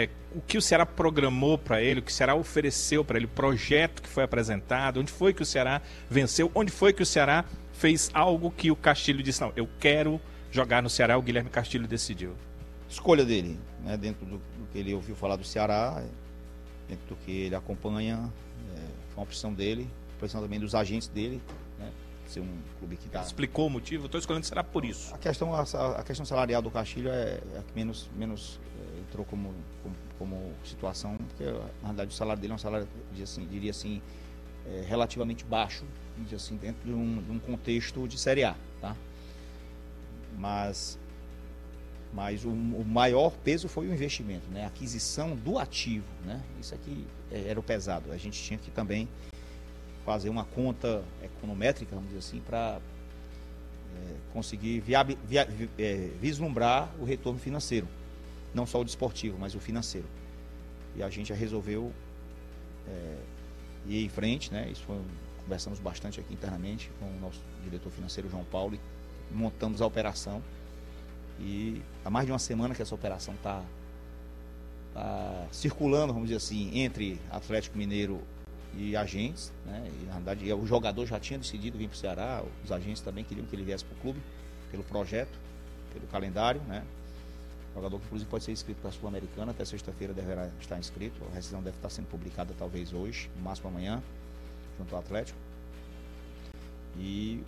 [0.04, 3.26] é, o que o Ceará programou para ele, o que o Ceará ofereceu para ele,
[3.26, 7.06] o projeto que foi apresentado, onde foi que o Ceará venceu, onde foi que o
[7.06, 10.20] Ceará fez algo que o Castilho disse, não, eu quero
[10.52, 12.34] jogar no Ceará, o Guilherme Castilho decidiu.
[12.90, 16.02] Escolha dele, né, dentro do, do que ele ouviu falar do Ceará,
[16.88, 18.32] dentro do que ele acompanha,
[18.76, 19.88] é, foi uma opção dele,
[20.20, 21.65] opção também dos agentes dele, né,
[22.32, 24.06] ser um clube que está Explicou o motivo?
[24.06, 25.14] Estou escolhendo será por isso.
[25.14, 29.00] A questão, a, a questão salarial do Castilho é, é a que menos, menos é,
[29.02, 31.44] entrou como, como, como situação, porque
[31.82, 34.02] na verdade o salário dele é um salário, diria assim, diria assim
[34.68, 35.86] é, relativamente baixo,
[36.18, 38.56] dizer assim, dentro de um, de um contexto de Série A.
[38.82, 38.96] Tá?
[40.38, 40.98] Mas,
[42.14, 44.64] mas o, o maior peso foi o investimento, né?
[44.64, 46.06] a aquisição do ativo.
[46.26, 46.42] Né?
[46.60, 48.12] Isso aqui é, era o pesado.
[48.12, 49.08] A gente tinha que também
[50.06, 52.80] fazer uma conta econométrica, vamos dizer assim, para
[53.96, 55.06] é, conseguir via,
[55.80, 57.88] é, vislumbrar o retorno financeiro.
[58.54, 60.08] Não só o desportivo, mas o financeiro.
[60.96, 61.92] E a gente já resolveu
[62.88, 63.18] é,
[63.88, 64.70] ir em frente, né?
[64.72, 65.02] Isso foi,
[65.44, 70.42] conversamos bastante aqui internamente com o nosso diretor financeiro João Paulo e montamos a operação.
[71.40, 73.62] E há mais de uma semana que essa operação está
[74.94, 78.22] tá circulando, vamos dizer assim, entre Atlético Mineiro
[78.78, 79.90] e agentes, né?
[80.02, 83.24] E, na verdade, o jogador já tinha decidido vir para o Ceará, os agentes também
[83.24, 84.20] queriam que ele viesse para o clube,
[84.70, 85.38] pelo projeto,
[85.94, 86.84] pelo calendário, né?
[87.72, 91.22] O jogador inclusive pode ser inscrito para a Sul-Americana, até sexta-feira deverá estar inscrito.
[91.32, 94.02] A rescisão deve estar sendo publicada talvez hoje, no máximo amanhã,
[94.78, 95.38] junto ao Atlético.
[96.98, 97.44] E,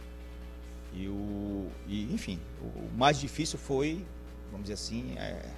[0.93, 1.69] e o.
[1.87, 4.05] E, enfim, o, o mais difícil foi,
[4.51, 5.49] vamos dizer assim, é,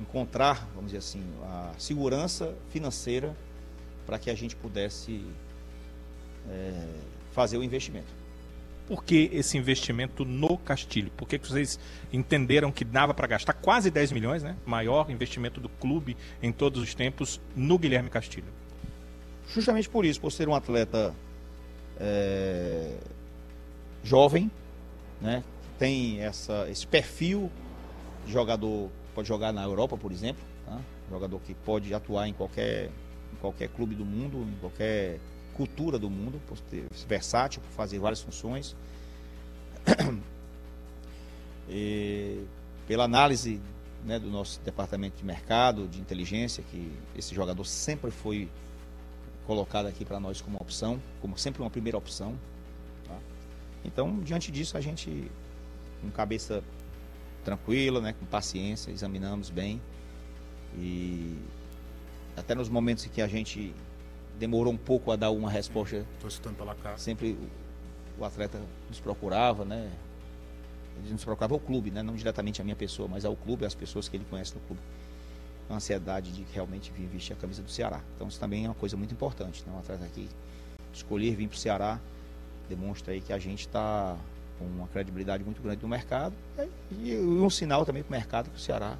[0.00, 3.36] encontrar, vamos dizer assim, a segurança financeira
[4.06, 5.24] para que a gente pudesse
[6.48, 6.86] é,
[7.32, 8.14] fazer o investimento.
[8.86, 11.10] Por que esse investimento no Castilho?
[11.16, 11.78] Por que, que vocês
[12.12, 14.56] entenderam que dava para gastar quase 10 milhões, né?
[14.64, 18.46] Maior investimento do clube em todos os tempos no Guilherme Castilho.
[19.48, 21.12] Justamente por isso, por ser um atleta
[21.98, 22.96] é,
[24.04, 24.50] jovem,
[25.20, 25.42] né?
[25.80, 27.50] Tem essa, esse perfil
[28.24, 30.80] de jogador, pode jogar na Europa, por exemplo, tá?
[31.10, 32.90] jogador que pode atuar em qualquer
[33.32, 35.18] em qualquer clube do mundo, em qualquer
[35.54, 38.74] cultura do mundo, por ser versátil, por fazer várias funções.
[41.68, 42.44] E,
[42.86, 43.60] pela análise
[44.04, 48.48] né, do nosso departamento de mercado, de inteligência, que esse jogador sempre foi
[49.46, 52.38] colocado aqui para nós como opção, como sempre uma primeira opção.
[53.06, 53.18] Tá?
[53.84, 55.28] Então, diante disso, a gente,
[56.00, 56.62] com cabeça
[57.44, 59.80] tranquila, né, com paciência, examinamos bem
[60.76, 61.36] e
[62.36, 63.74] até nos momentos em que a gente
[64.38, 66.04] demorou um pouco a dar uma resposta.
[66.26, 66.98] Estou pela casa.
[66.98, 67.36] Sempre
[68.18, 69.90] o, atleta nos procurava, né?
[71.02, 72.02] Ele nos procurava o clube, né?
[72.02, 74.80] Não diretamente a minha pessoa, mas ao clube, as pessoas que ele conhece no clube.
[75.68, 78.00] A ansiedade de realmente vir vestir a camisa do Ceará.
[78.14, 79.72] Então isso também é uma coisa muito importante, né?
[79.74, 80.28] Um atleta aqui
[80.96, 82.00] escolher vir para o Ceará
[82.68, 84.16] demonstra aí que a gente está
[84.58, 86.34] com uma credibilidade muito grande no mercado
[86.90, 88.96] e, e um sinal também para o mercado que o Ceará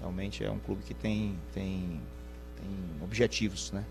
[0.00, 2.00] realmente é um clube que tem, tem
[2.64, 3.84] tem objetivos, né?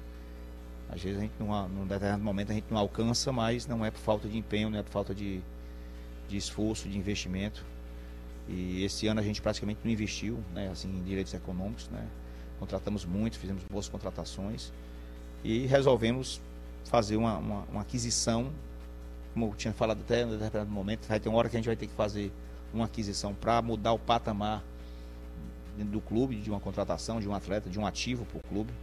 [0.89, 3.91] Às vezes a gente não, num determinado momento a gente não alcança, mas não é
[3.91, 5.41] por falta de empenho, não é por falta de,
[6.27, 7.65] de esforço, de investimento.
[8.47, 12.05] E esse ano a gente praticamente não investiu, né, assim, em direitos econômicos, né?
[12.59, 14.71] Contratamos muito, fizemos boas contratações
[15.43, 16.39] e resolvemos
[16.85, 18.51] fazer uma, uma, uma aquisição,
[19.33, 21.67] como eu tinha falado até em determinado momento, vai ter uma hora que a gente
[21.67, 22.31] vai ter que fazer
[22.73, 24.63] uma aquisição para mudar o patamar
[25.77, 28.73] dentro do clube, de uma contratação, de um atleta, de um ativo para o clube.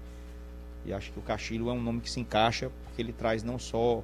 [0.85, 3.59] E acho que o Castilho é um nome que se encaixa, porque ele traz não
[3.59, 4.03] só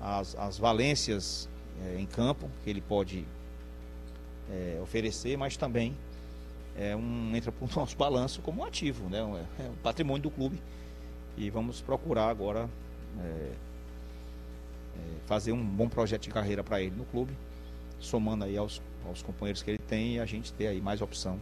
[0.00, 1.48] as, as valências
[1.84, 3.24] é, em campo, que ele pode
[4.50, 5.94] é, oferecer, mas também
[6.76, 9.18] é um, entra para o nosso balanço como um ativo, né?
[9.58, 10.60] é um patrimônio do clube.
[11.36, 12.68] E vamos procurar agora
[13.20, 13.52] é,
[15.26, 17.32] fazer um bom projeto de carreira para ele no clube,
[18.00, 21.38] somando aí aos, aos companheiros que ele tem e a gente ter aí mais opção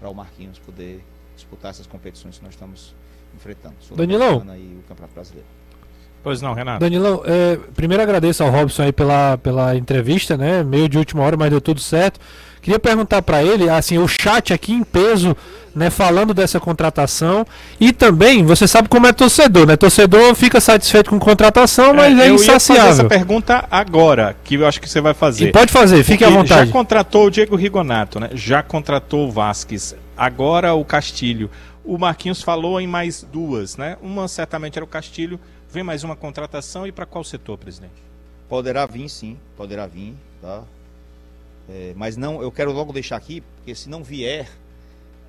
[0.00, 1.04] para o Marquinhos poder
[1.36, 2.94] disputar essas competições que nós estamos
[3.36, 3.76] enfrentando.
[3.94, 4.42] Danilão.
[4.56, 5.46] E o Campeonato Brasileiro.
[6.22, 6.80] Pois não, Renato.
[6.80, 10.62] Danilão, é, primeiro agradeço ao Robson aí pela, pela entrevista, né?
[10.62, 12.20] Meio de última hora, mas deu tudo certo.
[12.60, 15.34] Queria perguntar para ele, assim, o chat aqui em peso,
[15.74, 17.46] né, falando dessa contratação.
[17.80, 19.76] E também, você sabe como é torcedor, né?
[19.76, 22.82] Torcedor fica satisfeito com contratação, mas é, é eu insaciável.
[22.82, 25.48] Eu fazer essa pergunta agora, que eu acho que você vai fazer.
[25.48, 26.66] E pode fazer, fique à vontade.
[26.66, 28.28] Já contratou o Diego Rigonato, né?
[28.34, 29.96] Já contratou o Vasquez.
[30.14, 31.50] Agora o Castilho.
[31.82, 33.96] O Marquinhos falou em mais duas, né?
[34.02, 35.40] Uma certamente era o Castilho.
[35.72, 38.02] Vem mais uma contratação e para qual setor, presidente?
[38.48, 40.64] Poderá vir, sim, poderá vir, tá?
[41.68, 44.50] É, mas não, eu quero logo deixar aqui, porque se não vier,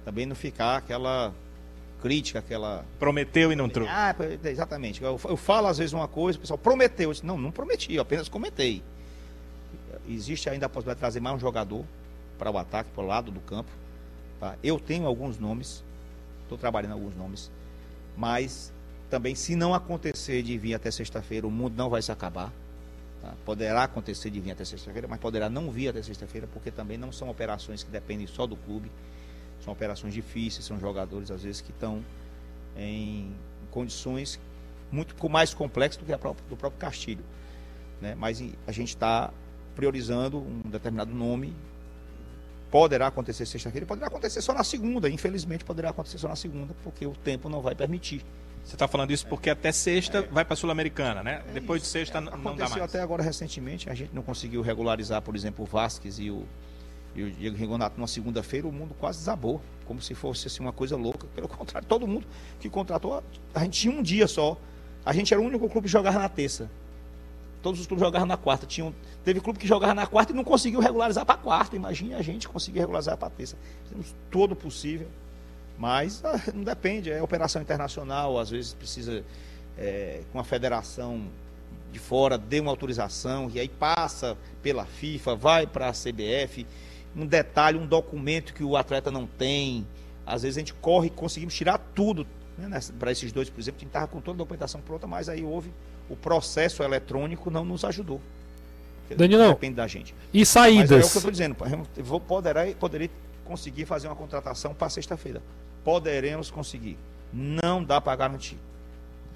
[0.03, 1.31] também não ficar aquela
[2.01, 2.83] crítica, aquela.
[2.97, 3.93] Prometeu e não trouxe.
[3.93, 5.03] Ah, exatamente.
[5.03, 7.09] Eu, eu, falo às vezes uma coisa, o pessoal prometeu.
[7.09, 8.81] Eu disse, não, não prometi, eu apenas comentei.
[10.09, 11.85] Existe ainda a possibilidade de trazer mais um jogador
[12.39, 13.69] para o ataque, para o lado do campo.
[14.39, 14.55] Tá?
[14.63, 15.83] Eu tenho alguns nomes,
[16.41, 17.51] estou trabalhando alguns nomes,
[18.17, 18.73] mas
[19.11, 22.51] também, se não acontecer de vir até sexta-feira, o mundo não vai se acabar.
[23.21, 23.33] Tá?
[23.45, 27.11] Poderá acontecer de vir até sexta-feira, mas poderá não vir até sexta-feira, porque também não
[27.11, 28.89] são operações que dependem só do clube.
[29.65, 32.03] São operações difíceis, são jogadores, às vezes, que estão
[32.77, 33.35] em
[33.69, 34.39] condições
[34.89, 37.23] muito mais complexas do que a própria, do próprio Castilho.
[37.99, 38.15] Né?
[38.15, 39.29] Mas a gente está
[39.75, 41.53] priorizando um determinado nome.
[42.71, 45.09] Poderá acontecer sexta-feira, poderá acontecer só na segunda.
[45.09, 48.23] Infelizmente, poderá acontecer só na segunda, porque o tempo não vai permitir.
[48.63, 50.21] Você está falando isso porque até sexta é.
[50.21, 51.43] vai para a Sul-Americana, né?
[51.49, 51.91] É Depois isso.
[51.91, 52.47] de sexta é, não dá mais.
[52.61, 56.45] Aconteceu até agora recentemente, a gente não conseguiu regularizar, por exemplo, o Vasquez e o,
[57.15, 60.71] e o Diego Rigonato numa segunda-feira, o mundo quase desabou, como se fosse assim, uma
[60.71, 61.27] coisa louca.
[61.35, 62.25] Pelo contrário, todo mundo
[62.59, 64.57] que contratou, a gente tinha um dia só.
[65.03, 66.69] A gente era o único clube que jogava na terça.
[67.61, 68.65] Todos os clubes jogavam na quarta.
[68.65, 68.93] Tinham,
[69.23, 71.75] teve clube que jogava na quarta e não conseguiu regularizar para quarta.
[71.75, 73.57] Imagine a gente conseguir regularizar para a terça.
[73.83, 75.07] Fizemos todo o possível.
[75.77, 79.23] Mas ah, não depende, é operação internacional, às vezes precisa
[79.77, 81.27] é, com a federação
[81.91, 86.65] de fora dê uma autorização e aí passa pela FIFA, vai para a CBF,
[87.15, 89.85] um detalhe, um documento que o atleta não tem.
[90.25, 92.25] Às vezes a gente corre e conseguimos tirar tudo.
[92.57, 95.27] Né, para esses dois, por exemplo, a gente estava com toda a documentação pronta, mas
[95.27, 95.71] aí houve
[96.09, 98.21] o processo eletrônico não nos ajudou.
[99.15, 100.15] Danilo, depende da gente.
[100.33, 100.89] E saídas?
[100.89, 101.57] Mas é o que eu estou dizendo.
[101.97, 103.09] Eu vou, poderei, poderei
[103.51, 105.41] conseguir fazer uma contratação para sexta-feira.
[105.83, 106.97] Poderemos conseguir.
[107.33, 108.57] Não dá para garantir.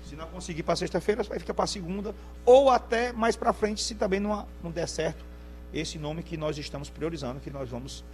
[0.08, 3.96] Se não conseguir para sexta-feira, vai ficar para segunda ou até mais para frente, se
[3.96, 5.26] também não, não der certo
[5.74, 8.06] esse nome que nós estamos priorizando, que nós vamos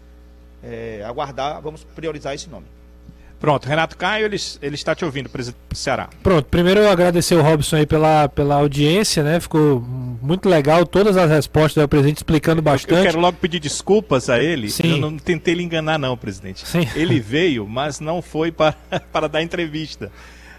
[0.64, 2.66] é, aguardar, vamos priorizar esse nome.
[3.42, 6.10] Pronto, Renato Caio, ele, ele está te ouvindo, presidente do Ceará.
[6.22, 9.39] Pronto, primeiro eu agradecer o Robson aí pela, pela audiência, né?
[9.39, 13.00] Ficou muito legal todas as respostas do presidente explicando bastante.
[13.00, 14.70] Eu quero logo pedir desculpas a ele.
[14.70, 14.92] Sim.
[14.92, 16.68] Eu não tentei lhe enganar, não, presidente.
[16.68, 16.88] Sim.
[16.96, 18.76] Ele veio, mas não foi para,
[19.12, 20.12] para dar entrevista.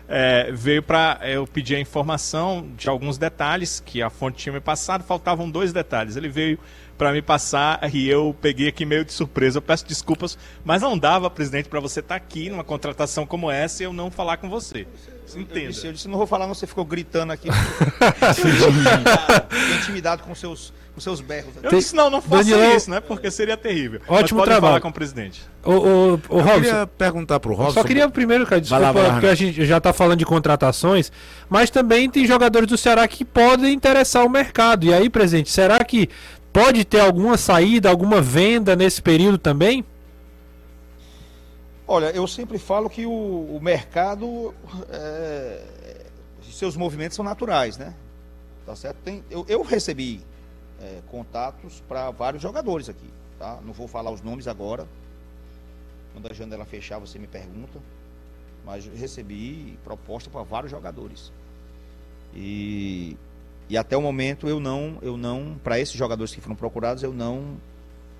[0.08, 4.60] É, veio para eu pedir a informação de alguns detalhes que a fonte tinha me
[4.60, 6.16] passado, faltavam dois detalhes.
[6.16, 6.58] Ele veio
[7.02, 9.58] para me passar e eu peguei aqui meio de surpresa.
[9.58, 13.50] Eu peço desculpas, mas não dava, presidente, para você estar tá aqui numa contratação como
[13.50, 14.86] essa e eu não falar com você.
[15.34, 15.60] Entenda.
[15.60, 17.48] Eu disse, eu disse, não vou falar, você ficou gritando aqui.
[18.30, 19.46] intimidado,
[19.80, 21.54] intimidado com seus com seus berros.
[21.62, 22.76] Eu disse, não, não faça Daniel...
[22.76, 23.00] isso, né?
[23.00, 24.00] Porque seria terrível.
[24.06, 24.60] Ótimo Mas pode trabalho.
[24.60, 25.42] falar com o presidente.
[25.64, 27.80] O, o, o eu queria perguntar pro Robson.
[27.80, 31.10] Só queria primeiro, cara, desculpa, lá, porque a gente já está falando de contratações,
[31.48, 34.84] mas também tem jogadores do Ceará que podem interessar o mercado.
[34.84, 36.10] E aí, presidente, será que
[36.52, 39.84] Pode ter alguma saída, alguma venda nesse período também?
[41.86, 44.54] Olha, eu sempre falo que o, o mercado,
[44.90, 45.64] é,
[46.42, 47.94] seus movimentos são naturais, né?
[48.66, 48.98] Tá certo?
[48.98, 50.20] Tem, eu, eu recebi
[50.80, 53.58] é, contatos para vários jogadores aqui, tá?
[53.64, 54.86] Não vou falar os nomes agora.
[56.12, 57.80] Quando a janela fechar, você me pergunta.
[58.64, 61.32] Mas recebi proposta para vários jogadores.
[62.34, 63.16] E
[63.72, 67.10] e até o momento eu não, eu não, para esses jogadores que foram procurados, eu
[67.10, 67.56] não,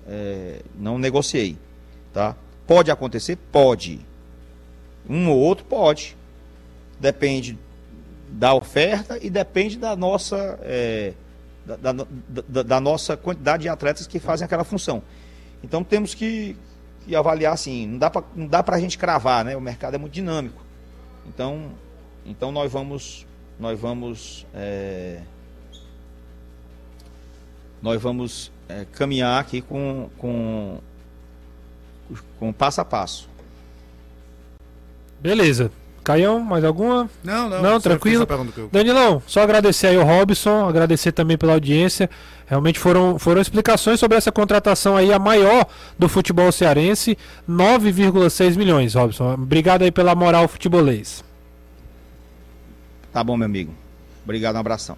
[0.07, 1.55] é, não negociei,
[2.11, 2.35] tá?
[2.65, 4.03] Pode acontecer, pode.
[5.07, 6.17] Um ou outro pode.
[6.99, 7.55] Depende
[8.29, 11.13] da oferta e depende da nossa, é,
[11.63, 12.07] da, da,
[12.47, 15.03] da, da, nossa quantidade de atletas que fazem aquela função.
[15.63, 16.57] Então temos que,
[17.05, 17.85] que avaliar assim.
[18.35, 19.55] Não dá para a gente cravar, né?
[19.55, 20.63] O mercado é muito dinâmico.
[21.27, 21.73] Então,
[22.25, 23.27] então nós vamos,
[23.59, 25.21] nós vamos é,
[27.83, 30.79] nós vamos é, caminhar aqui com, com,
[32.39, 33.29] com passo a passo.
[35.19, 35.69] Beleza.
[36.01, 37.09] Caião, mais alguma?
[37.23, 37.61] Não, não.
[37.61, 38.25] Não, tranquilo.
[38.57, 38.69] Eu...
[38.69, 42.09] Danilão, só agradecer aí o Robson, agradecer também pela audiência.
[42.45, 45.65] Realmente foram, foram explicações sobre essa contratação aí, a maior
[45.97, 47.17] do futebol cearense,
[47.49, 49.33] 9,6 milhões, Robson.
[49.33, 51.23] Obrigado aí pela moral futebolês.
[53.13, 53.73] Tá bom, meu amigo.
[54.23, 54.97] Obrigado, um abração.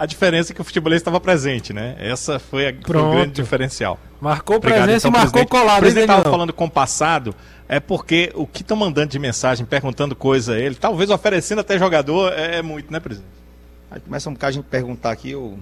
[0.00, 1.94] A diferença é que o futebolista estava presente, né?
[1.98, 4.00] Essa foi, a, foi o grande diferencial.
[4.18, 5.50] Marcou Obrigado, presença então, e marcou presidente.
[5.50, 5.76] colado.
[5.76, 7.34] O presidente estava falando com o passado,
[7.68, 11.78] é porque o que estão mandando de mensagem, perguntando coisa a ele, talvez oferecendo até
[11.78, 13.28] jogador, é, é muito, né, presidente?
[13.90, 15.58] Aí começa um bocado a gente perguntar aqui, eu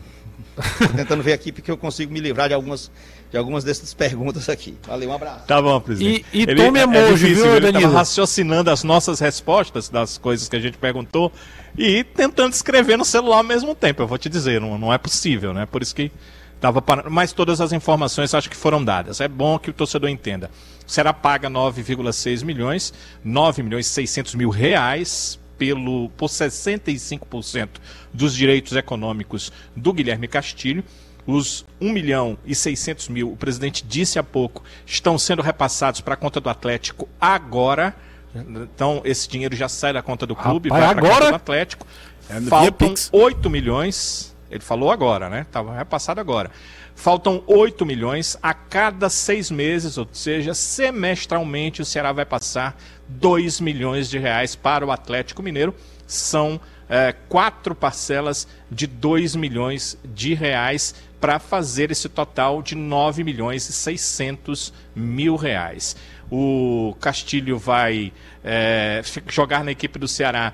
[0.97, 2.91] tentando ver aqui porque eu consigo me livrar de algumas
[3.31, 4.75] de algumas dessas perguntas aqui.
[4.87, 5.47] Valeu, um abraço.
[5.47, 6.25] Tá bom, presidente.
[6.33, 7.85] E, e ele, tome emoji, é difícil, viu, Danilo?
[7.85, 11.31] Ele raciocinando as nossas respostas das coisas que a gente perguntou
[11.77, 14.03] e tentando escrever no celular ao mesmo tempo.
[14.03, 15.67] Eu vou te dizer, não, não é possível, né?
[15.67, 16.11] Por isso que
[16.55, 17.11] estava parando.
[17.11, 19.21] Mas todas as informações acho que foram dadas.
[19.21, 20.51] É bom que o torcedor entenda.
[20.87, 27.69] Será paga 9,6 milhões, 9 milhões e 600 mil reais pelo, por 65%
[28.15, 30.85] dos direitos econômicos do Guilherme Castilho.
[31.27, 36.15] Os 1 milhão e 600 mil, o presidente disse há pouco, estão sendo repassados para
[36.15, 37.95] a conta do Atlético agora.
[38.35, 41.37] Então, esse dinheiro já sai da conta do clube, Rapaz, vai para a conta do
[41.37, 41.87] Atlético.
[42.31, 45.43] É Faltam 8 milhões Ele falou agora, né?
[45.43, 46.51] Estava repassado agora.
[46.99, 52.77] Faltam 8 milhões a cada seis meses, ou seja, semestralmente o Ceará vai passar
[53.07, 55.73] 2 milhões de reais para o Atlético Mineiro.
[56.09, 63.23] São é, quatro parcelas de 2 milhões de reais para fazer esse total de 9
[63.23, 65.95] milhões e 600 mil reais.
[66.29, 70.53] O Castilho vai é, jogar na equipe do Ceará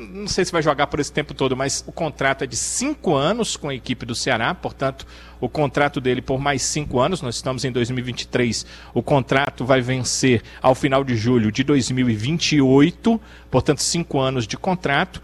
[0.00, 3.14] não sei se vai jogar por esse tempo todo, mas o contrato é de cinco
[3.14, 5.06] anos com a equipe do Ceará, portanto,
[5.40, 10.42] o contrato dele por mais cinco anos, nós estamos em 2023, o contrato vai vencer
[10.62, 13.20] ao final de julho de 2028,
[13.50, 15.22] portanto, cinco anos de contrato.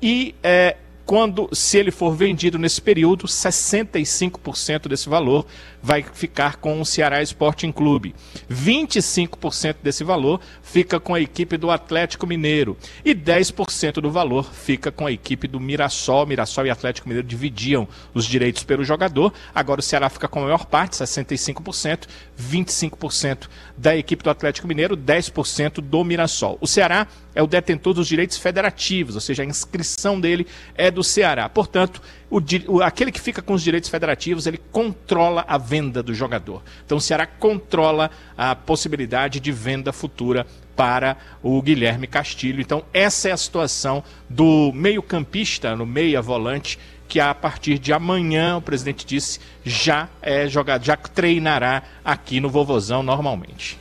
[0.00, 5.46] E é, quando, se ele for vendido nesse período, 65% desse valor
[5.86, 8.12] vai ficar com o Ceará Sporting Clube.
[8.50, 14.90] 25% desse valor fica com a equipe do Atlético Mineiro e 10% do valor fica
[14.90, 16.26] com a equipe do Mirassol.
[16.26, 19.32] Mirassol e Atlético Mineiro dividiam os direitos pelo jogador.
[19.54, 24.96] Agora o Ceará fica com a maior parte, 65%, 25% da equipe do Atlético Mineiro,
[24.96, 26.58] 10% do Mirassol.
[26.60, 31.04] O Ceará é o detentor dos direitos federativos, ou seja, a inscrição dele é do
[31.04, 31.48] Ceará.
[31.48, 36.12] Portanto, o, o, aquele que fica com os direitos federativos, ele controla a venda do
[36.12, 36.62] jogador.
[36.84, 42.60] Então o Ceará controla a possibilidade de venda futura para o Guilherme Castilho.
[42.60, 48.56] Então essa é a situação do meio-campista, no meia volante, que a partir de amanhã,
[48.56, 53.78] o presidente disse, já é jogado, já treinará aqui no Vovozão normalmente.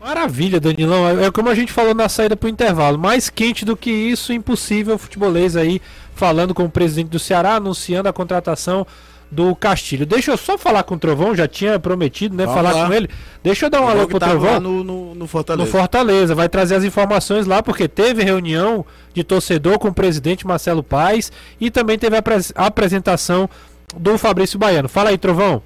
[0.00, 1.06] Maravilha, Danilão.
[1.06, 2.98] É, é como a gente falou na saída para o intervalo.
[2.98, 5.80] Mais quente do que isso, impossível futebolês aí
[6.14, 8.86] falando com o presidente do Ceará, anunciando a contratação
[9.30, 10.04] do Castilho.
[10.04, 12.44] Deixa eu só falar com o Trovão, já tinha prometido, né?
[12.46, 12.86] Vamos falar lá.
[12.86, 13.08] com ele.
[13.42, 14.58] Deixa eu dar um alô pro Trovão.
[14.58, 15.64] No, no, no, Fortaleza.
[15.64, 16.34] No Fortaleza.
[16.34, 18.84] Vai trazer as informações lá, porque teve reunião
[19.14, 21.30] de torcedor com o presidente Marcelo Paes
[21.60, 22.22] e também teve a,
[22.56, 23.48] a apresentação
[23.96, 24.88] do Fabrício Baiano.
[24.88, 25.62] Fala aí, Trovão.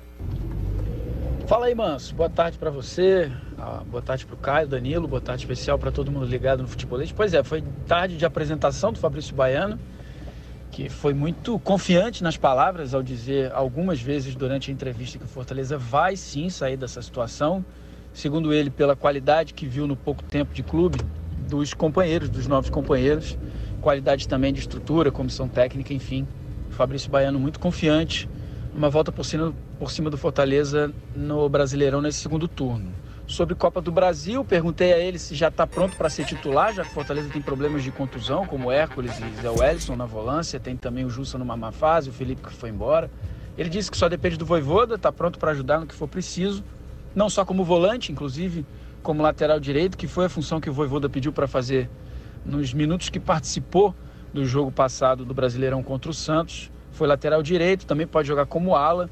[1.47, 2.14] Fala aí, Manso.
[2.14, 3.30] Boa tarde para você.
[3.67, 5.09] Ah, boa tarde para o Caio, Danilo.
[5.09, 7.11] Boa tarde especial para todo mundo ligado no futebolês.
[7.11, 9.79] Pois é, foi tarde de apresentação do Fabrício Baiano
[10.71, 15.29] que foi muito confiante nas palavras ao dizer algumas vezes durante a entrevista que o
[15.29, 17.65] Fortaleza vai sim sair dessa situação.
[18.12, 20.99] Segundo ele, pela qualidade que viu no pouco tempo de clube
[21.49, 23.39] dos companheiros, dos novos companheiros,
[23.81, 26.29] qualidade também de estrutura, comissão técnica, enfim.
[26.69, 28.29] Fabrício Baiano muito confiante
[28.75, 32.93] numa volta por cima, por cima do Fortaleza no Brasileirão nesse segundo turno.
[33.27, 36.85] Sobre Copa do Brasil, perguntei a ele se já está pronto para ser titular, já
[36.85, 41.07] que Fortaleza tem problemas de contusão, como Hércules e Zé Wellison na volância, tem também
[41.07, 43.11] o Jussa numa má fase, o Felipe que foi embora.
[43.57, 46.62] Ele disse que só depende do Voivoda, está pronto para ajudar no que for preciso,
[47.14, 48.66] não só como volante, inclusive
[49.03, 51.89] como lateral direito, que foi a função que o Voivoda pediu para fazer
[52.45, 53.95] nos minutos que participou
[54.35, 56.70] do jogo passado do Brasileirão contra o Santos.
[56.93, 59.09] Foi lateral direito, também pode jogar como ala.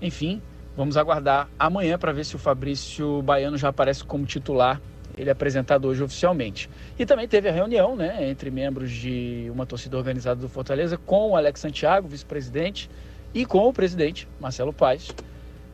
[0.00, 0.40] Enfim,
[0.76, 4.80] Vamos aguardar amanhã para ver se o Fabrício Baiano já aparece como titular.
[5.16, 6.68] Ele é apresentado hoje oficialmente.
[6.98, 11.30] E também teve a reunião né, entre membros de uma torcida organizada do Fortaleza com
[11.30, 12.90] o Alex Santiago, vice-presidente,
[13.32, 15.08] e com o presidente, Marcelo Paes.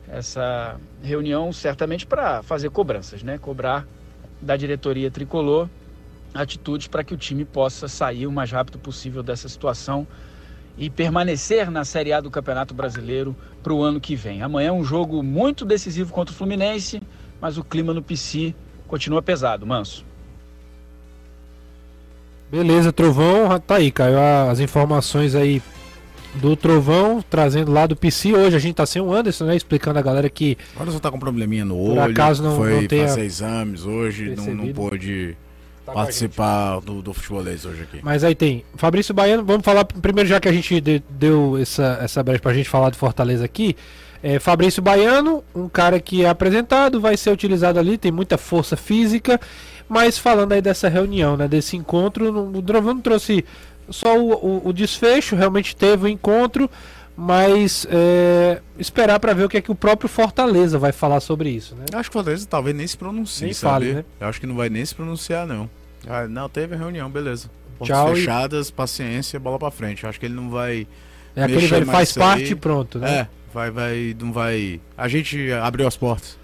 [0.06, 3.38] Essa reunião certamente para fazer cobranças, né?
[3.38, 3.86] Cobrar
[4.42, 5.68] da diretoria tricolor
[6.34, 10.06] atitudes para que o time possa sair o mais rápido possível dessa situação
[10.76, 14.42] e permanecer na Série A do Campeonato Brasileiro para o ano que vem.
[14.42, 17.02] Amanhã é um jogo muito decisivo contra o Fluminense,
[17.40, 18.54] mas o clima no PC
[18.86, 20.04] continua pesado, Manso.
[22.50, 25.62] Beleza, Trovão, tá aí, caiu as informações aí
[26.34, 28.34] do Trovão, trazendo lá do PC.
[28.34, 29.56] Hoje a gente tá sem o Anderson, né?
[29.56, 30.56] Explicando a galera que.
[30.76, 31.94] O Anderson tá com probleminha no olho.
[31.94, 35.36] Por acaso não, foi não tenha fazer exames hoje, não, não pôde
[35.90, 38.00] tá participar do, do futebolês hoje aqui.
[38.02, 40.80] Mas aí tem Fabrício Baiano, vamos falar primeiro, já que a gente
[41.10, 43.76] deu essa, essa brecha pra gente falar do Fortaleza aqui.
[44.22, 48.76] É, Fabrício Baiano, um cara que é apresentado, vai ser utilizado ali, tem muita força
[48.76, 49.40] física,
[49.88, 53.44] mas falando aí dessa reunião, né, desse encontro, o Drovão não trouxe
[53.88, 56.70] só o, o, o, desfecho, realmente teve o um encontro,
[57.16, 61.50] mas é, esperar para ver o que é que o próprio Fortaleza vai falar sobre
[61.50, 61.86] isso, né?
[61.94, 63.86] Acho que o Fortaleza talvez nem se pronuncie, nem sabe?
[63.86, 64.04] Fale, né?
[64.20, 65.68] Eu acho que não vai nem se pronunciar, não.
[66.06, 67.50] Ah, não, teve reunião, beleza.
[67.78, 68.72] Portas Tchau fechadas, e...
[68.72, 70.06] paciência, bola para frente.
[70.06, 70.86] Acho que ele não vai.
[71.34, 73.20] É aquele velho faz parte e pronto, né?
[73.20, 74.80] É, vai, vai, não vai.
[74.96, 76.38] A gente abriu as portas.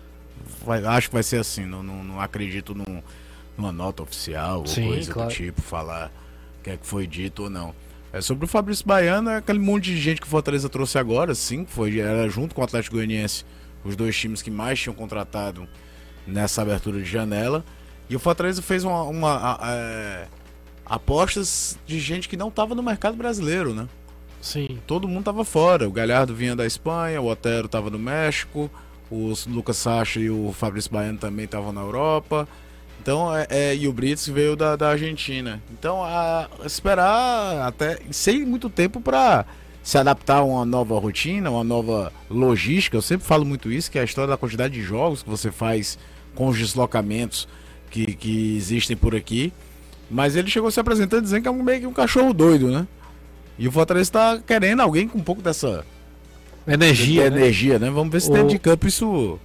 [0.64, 1.64] Vai, acho que vai ser assim.
[1.64, 3.02] Não, não, não acredito num,
[3.56, 5.28] numa nota oficial ou Sim, coisa claro.
[5.28, 6.12] do tipo, falar
[6.60, 7.74] o que é que foi dito ou não.
[8.12, 11.34] É sobre o Fabrício Baiano, é aquele monte de gente que o Fortaleza trouxe agora,
[11.34, 13.44] sim, foi, era junto com o Atlético Goianiense,
[13.84, 15.68] os dois times que mais tinham contratado
[16.26, 17.64] nessa abertura de janela.
[18.08, 20.26] E o Fortaleza fez uma, uma é,
[20.84, 23.88] apostas de gente que não estava no mercado brasileiro, né?
[24.40, 24.78] Sim.
[24.86, 25.88] Todo mundo tava fora.
[25.88, 28.70] O Galhardo vinha da Espanha, o Otero tava no México,
[29.10, 32.46] os Lucas Sacha e o Fabrício Baiano também estavam na Europa.
[33.00, 35.62] Então, é, é, e o Brits veio da, da Argentina.
[35.72, 39.44] Então, a, esperar até sem muito tempo para
[39.82, 42.96] se adaptar a uma nova rotina, uma nova logística.
[42.96, 45.52] Eu sempre falo muito isso, que é a história da quantidade de jogos que você
[45.52, 45.98] faz
[46.34, 47.46] com os deslocamentos
[47.90, 49.52] que, que existem por aqui.
[50.10, 52.86] Mas ele chegou se apresentando dizendo que é um, meio que um cachorro doido, né?
[53.58, 55.84] E o Fortaleza está querendo alguém com um pouco dessa
[56.66, 57.30] Energia.
[57.30, 57.36] né?
[57.38, 57.90] energia, né?
[57.90, 59.38] Vamos ver se O- dentro de campo isso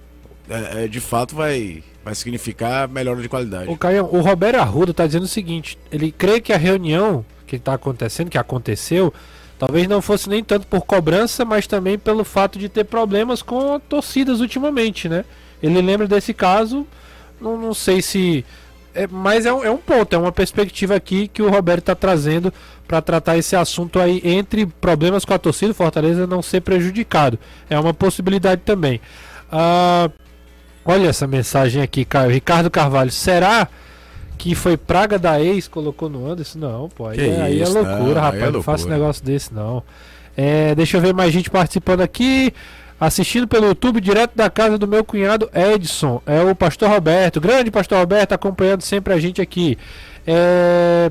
[0.48, 3.70] é, é, de fato vai, vai significar melhora de qualidade.
[3.70, 7.56] O Caio, o Roberto Arruda tá dizendo o seguinte: ele crê que a reunião que
[7.56, 9.12] está acontecendo, que aconteceu,
[9.58, 13.78] talvez não fosse nem tanto por cobrança, mas também pelo fato de ter problemas com
[13.80, 15.24] torcidas ultimamente, né?
[15.62, 16.86] Ele lembra desse caso,
[17.42, 18.44] não, não sei se.
[18.94, 21.94] É, mas é um, é um ponto, é uma perspectiva aqui que o Roberto está
[21.94, 22.52] trazendo
[22.86, 27.38] para tratar esse assunto aí entre problemas com a torcida, Fortaleza não ser prejudicado.
[27.70, 29.00] É uma possibilidade também.
[29.50, 30.10] Ah,
[30.84, 32.30] olha essa mensagem aqui, Caio.
[32.30, 33.66] Ricardo Carvalho, será
[34.36, 36.58] que foi praga da ex colocou no Anderson?
[36.58, 37.06] Não, pô.
[37.06, 38.42] Aí, é, aí é isso, loucura, não, aí rapaz.
[38.42, 38.98] é não faça um loucura.
[38.98, 39.82] negócio desse, não.
[40.36, 42.52] É, deixa eu ver mais gente participando aqui.
[43.02, 46.22] Assistindo pelo YouTube, direto da casa do meu cunhado Edson.
[46.24, 47.40] É o Pastor Roberto.
[47.40, 49.76] Grande Pastor Roberto, acompanhando sempre a gente aqui.
[50.24, 51.10] É,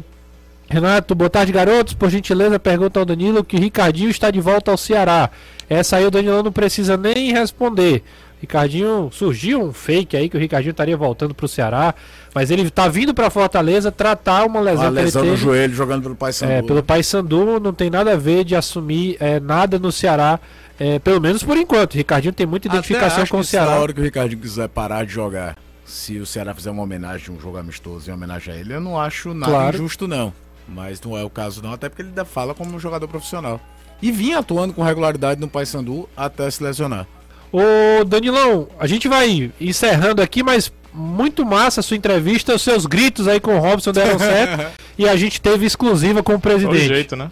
[0.69, 1.93] Renato, boa tarde, garotos.
[1.93, 5.29] Por gentileza, pergunta ao Danilo que Ricardinho está de volta ao Ceará.
[5.69, 8.01] Essa aí o Danilo não precisa nem responder.
[8.39, 11.93] Ricardinho surgiu um fake aí que o Ricardinho estaria voltando para o Ceará,
[12.33, 16.15] mas ele está vindo para Fortaleza tratar uma lesão, Uma lesão no joelho jogando pelo
[16.15, 16.51] Paysandu.
[16.53, 20.39] É, pelo Paysandu não tem nada a ver de assumir é, nada no Ceará,
[20.83, 21.93] é, pelo menos por enquanto.
[21.95, 23.79] Ricardinho tem muita identificação com o se Na Ceará.
[23.79, 25.55] hora que o Ricardinho quiser parar de jogar,
[25.85, 28.99] se o Ceará fizer uma homenagem, um jogo amistoso em homenagem a ele, eu não
[28.99, 29.77] acho nada Claro.
[29.77, 30.33] injusto, não.
[30.67, 33.59] Mas não é o caso, não, até porque ele ainda fala como um jogador profissional.
[34.01, 37.05] E vinha atuando com regularidade no Paysandu até se lesionar.
[37.51, 42.85] Ô Danilão, a gente vai encerrando aqui, mas muito massa a sua entrevista, os seus
[42.85, 46.39] gritos aí com o Robson deram certo e a gente teve exclusiva com o o
[46.39, 46.87] presidente.
[46.87, 47.29] jeito, né?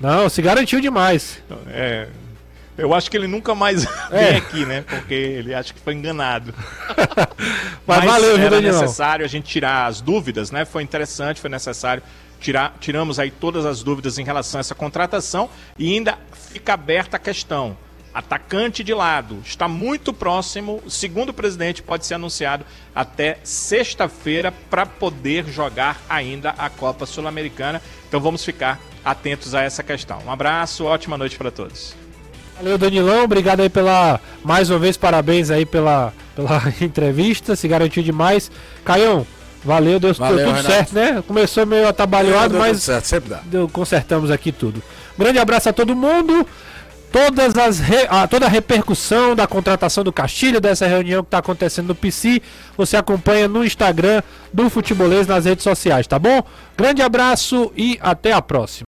[0.00, 1.42] Não, se garantiu demais.
[1.68, 2.06] É,
[2.78, 4.30] eu acho que ele nunca mais É.
[4.30, 4.82] vem aqui, né?
[4.88, 6.54] Porque ele acha que foi enganado.
[7.86, 10.64] Mas, valeu, viu, era necessário a gente tirar as dúvidas, né?
[10.64, 12.02] Foi interessante, foi necessário
[12.40, 16.16] tirar, tiramos aí todas as dúvidas em relação a essa contratação e ainda
[16.52, 17.76] fica aberta a questão.
[18.14, 20.82] Atacante de lado está muito próximo.
[20.88, 22.64] Segundo o presidente, pode ser anunciado
[22.94, 27.82] até sexta-feira para poder jogar ainda a Copa Sul-Americana.
[28.08, 30.20] Então vamos ficar atentos a essa questão.
[30.26, 32.07] Um abraço, ótima noite para todos.
[32.58, 33.24] Valeu, Danilão.
[33.24, 34.20] Obrigado aí pela.
[34.44, 37.54] Mais uma vez, parabéns aí pela, pela entrevista.
[37.56, 38.50] Se garantiu demais.
[38.84, 39.26] Caião,
[39.64, 40.66] valeu, deu, deu Valeu, tudo Renato.
[40.74, 41.22] certo, né?
[41.26, 43.40] Começou meio atabalhoado, Deu mas tudo certo, sempre dá.
[43.44, 44.82] deu- consertamos aqui tudo.
[45.16, 46.46] Grande abraço a todo mundo.
[47.10, 51.38] Todas as re- ah, toda a repercussão da contratação do Castilho, dessa reunião que está
[51.38, 52.42] acontecendo no PC,
[52.76, 56.42] você acompanha no Instagram do Futebolês nas redes sociais, tá bom?
[56.76, 58.87] Grande abraço e até a próxima.